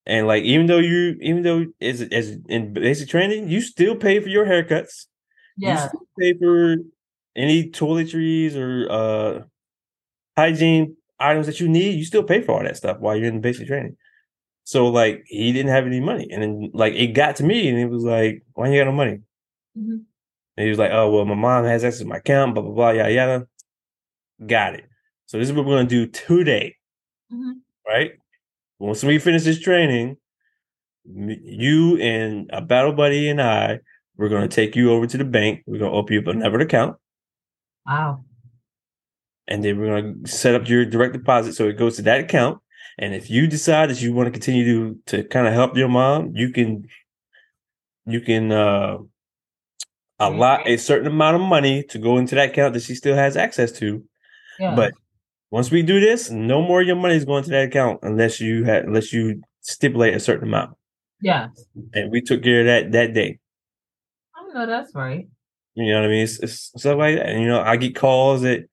And 0.08 0.26
like 0.26 0.42
even 0.44 0.66
though 0.66 0.78
you 0.78 1.18
even 1.20 1.42
though 1.42 1.66
as 1.82 2.00
as 2.00 2.38
in 2.48 2.72
basic 2.72 3.10
training, 3.10 3.50
you 3.50 3.60
still 3.60 3.94
pay 3.94 4.18
for 4.20 4.28
your 4.28 4.46
haircuts. 4.46 5.04
Yeah. 5.58 5.82
You 5.82 5.88
still 5.88 6.08
pay 6.18 6.38
for 6.38 6.76
any 7.36 7.70
toiletries 7.70 8.56
or 8.56 8.90
uh 8.90 9.42
hygiene 10.36 10.96
items 11.20 11.46
that 11.46 11.60
you 11.60 11.68
need. 11.68 11.96
You 11.96 12.04
still 12.04 12.22
pay 12.22 12.40
for 12.40 12.52
all 12.52 12.62
that 12.62 12.78
stuff 12.78 12.98
while 13.00 13.16
you're 13.16 13.28
in 13.28 13.42
basic 13.42 13.68
training. 13.68 13.98
So 14.64 14.88
like 14.88 15.24
he 15.26 15.52
didn't 15.52 15.72
have 15.72 15.84
any 15.84 16.00
money. 16.00 16.26
And 16.32 16.42
then 16.42 16.70
like 16.72 16.94
it 16.94 17.08
got 17.08 17.36
to 17.36 17.44
me 17.44 17.68
and 17.68 17.78
it 17.78 17.90
was 17.90 18.02
like, 18.02 18.42
why 18.54 18.68
you 18.68 18.80
got 18.80 18.86
no 18.86 18.92
money? 18.92 19.20
Mm-hmm. 19.76 19.98
And 20.56 20.64
he 20.64 20.70
was 20.70 20.78
like, 20.78 20.90
oh 20.90 21.10
well, 21.10 21.26
my 21.26 21.34
mom 21.34 21.64
has 21.64 21.84
access 21.84 22.00
to 22.00 22.06
my 22.06 22.16
account, 22.16 22.54
blah 22.54 22.62
blah 22.62 22.72
blah, 22.72 22.90
yada 22.90 23.12
yada. 23.12 23.46
Got 24.46 24.74
it. 24.74 24.84
So 25.26 25.38
this 25.38 25.48
is 25.48 25.54
what 25.54 25.66
we're 25.66 25.76
gonna 25.76 25.86
do 25.88 26.06
today. 26.06 26.76
Mm-hmm. 27.30 27.52
Right? 27.86 28.12
Once 28.78 29.02
we 29.02 29.18
finish 29.18 29.44
this 29.44 29.60
training, 29.60 30.16
you 31.04 31.98
and 32.00 32.50
a 32.52 32.60
battle 32.60 32.92
buddy 32.92 33.28
and 33.28 33.40
I, 33.40 33.80
we're 34.16 34.28
going 34.28 34.48
to 34.48 34.54
take 34.54 34.76
you 34.76 34.92
over 34.92 35.06
to 35.06 35.16
the 35.16 35.24
bank. 35.24 35.62
We're 35.66 35.78
going 35.78 35.90
to 35.90 35.96
open 35.96 36.14
you 36.14 36.20
up 36.20 36.26
another 36.26 36.60
account. 36.60 36.96
Wow. 37.86 38.24
And 39.46 39.64
then 39.64 39.78
we're 39.78 40.00
going 40.00 40.24
to 40.24 40.30
set 40.30 40.54
up 40.54 40.68
your 40.68 40.84
direct 40.84 41.14
deposit 41.14 41.54
so 41.54 41.68
it 41.68 41.78
goes 41.78 41.96
to 41.96 42.02
that 42.02 42.20
account. 42.20 42.60
And 42.98 43.14
if 43.14 43.30
you 43.30 43.46
decide 43.46 43.90
that 43.90 44.02
you 44.02 44.12
want 44.12 44.26
to 44.26 44.32
continue 44.32 44.64
to 44.64 44.98
to 45.06 45.28
kind 45.28 45.46
of 45.46 45.54
help 45.54 45.76
your 45.76 45.88
mom, 45.88 46.32
you 46.34 46.50
can 46.50 46.86
you 48.06 48.20
can 48.20 48.50
uh 48.50 48.98
allot 50.18 50.66
a 50.66 50.76
certain 50.76 51.06
amount 51.06 51.36
of 51.36 51.42
money 51.42 51.84
to 51.84 51.98
go 51.98 52.18
into 52.18 52.34
that 52.34 52.50
account 52.50 52.74
that 52.74 52.82
she 52.82 52.96
still 52.96 53.14
has 53.14 53.36
access 53.36 53.70
to. 53.72 54.02
Yeah. 54.58 54.74
But 54.74 54.94
once 55.50 55.70
we 55.70 55.82
do 55.82 56.00
this, 56.00 56.30
no 56.30 56.60
more 56.60 56.80
of 56.82 56.86
your 56.86 56.96
money 56.96 57.14
is 57.14 57.24
going 57.24 57.44
to 57.44 57.50
that 57.50 57.68
account 57.68 58.00
unless 58.02 58.40
you 58.40 58.64
had 58.64 58.84
unless 58.84 59.12
you 59.12 59.42
stipulate 59.60 60.14
a 60.14 60.20
certain 60.20 60.48
amount. 60.48 60.76
Yeah. 61.20 61.48
And 61.94 62.10
we 62.10 62.20
took 62.20 62.42
care 62.42 62.60
of 62.60 62.66
that 62.66 62.92
that 62.92 63.14
day. 63.14 63.38
I 64.36 64.52
know 64.52 64.66
that's 64.66 64.94
right. 64.94 65.28
You 65.74 65.92
know 65.92 66.00
what 66.00 66.06
I 66.06 66.08
mean? 66.08 66.24
It's, 66.24 66.38
it's 66.40 66.72
stuff 66.76 66.98
like 66.98 67.16
that. 67.16 67.26
And, 67.26 67.40
you 67.40 67.48
know, 67.48 67.60
I 67.60 67.76
get 67.76 67.94
calls 67.94 68.44
at 68.44 68.64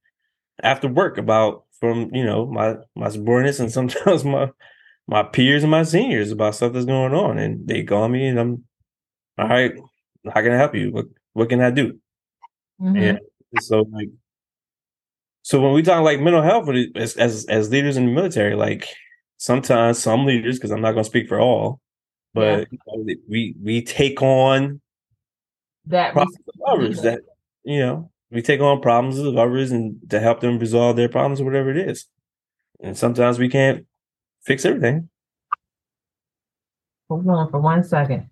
after 0.63 0.87
work 0.87 1.17
about 1.17 1.65
from 1.79 2.09
you 2.13 2.23
know 2.23 2.45
my 2.45 2.75
my 2.95 3.09
subordinates 3.09 3.59
and 3.59 3.71
sometimes 3.71 4.23
my 4.23 4.49
my 5.07 5.23
peers 5.23 5.63
and 5.63 5.71
my 5.71 5.83
seniors 5.83 6.31
about 6.31 6.55
stuff 6.55 6.73
that's 6.73 6.85
going 6.85 7.13
on, 7.13 7.37
and 7.37 7.67
they 7.67 7.83
call 7.83 8.07
me, 8.09 8.27
and 8.27 8.39
I'm 8.39 8.63
all 9.37 9.47
right. 9.47 9.73
How 10.33 10.41
can 10.41 10.51
I 10.51 10.57
help 10.57 10.75
you? 10.75 10.91
What 10.91 11.05
what 11.33 11.49
can 11.49 11.61
I 11.61 11.69
do? 11.69 11.99
Mhm. 12.81 13.19
And 13.51 13.63
so 13.63 13.85
like, 13.91 14.09
so 15.45 15.61
when 15.61 15.73
we 15.73 15.83
talk 15.83 16.03
like 16.03 16.19
mental 16.19 16.41
health 16.41 16.67
as 16.95 17.15
as 17.17 17.45
as 17.45 17.69
leaders 17.69 17.97
in 17.97 18.07
the 18.07 18.11
military, 18.11 18.55
like 18.55 18.87
sometimes 19.37 19.99
some 19.99 20.25
leaders, 20.25 20.57
because 20.57 20.71
I'm 20.71 20.81
not 20.81 20.93
going 20.93 21.03
to 21.03 21.09
speak 21.09 21.27
for 21.27 21.39
all, 21.39 21.79
but 22.33 22.67
know, 22.71 23.05
we 23.29 23.55
we 23.61 23.83
take 23.83 24.23
on 24.23 24.81
That 25.85 26.13
problems 26.13 26.39
of 26.47 26.61
others 26.65 27.01
that 27.03 27.19
you 27.63 27.77
know 27.77 28.09
we 28.31 28.41
take 28.41 28.59
on 28.59 28.81
problems 28.81 29.19
of 29.19 29.37
others 29.37 29.71
and 29.71 29.99
to 30.09 30.19
help 30.19 30.39
them 30.39 30.57
resolve 30.57 30.95
their 30.95 31.09
problems 31.09 31.39
or 31.39 31.45
whatever 31.45 31.69
it 31.69 31.77
is. 31.77 32.07
And 32.79 32.97
sometimes 32.97 33.37
we 33.37 33.47
can't 33.47 33.85
fix 34.45 34.65
everything. 34.65 35.09
Hold 37.07 37.29
on 37.29 37.51
for 37.51 37.59
one 37.59 37.83
second. 37.83 38.31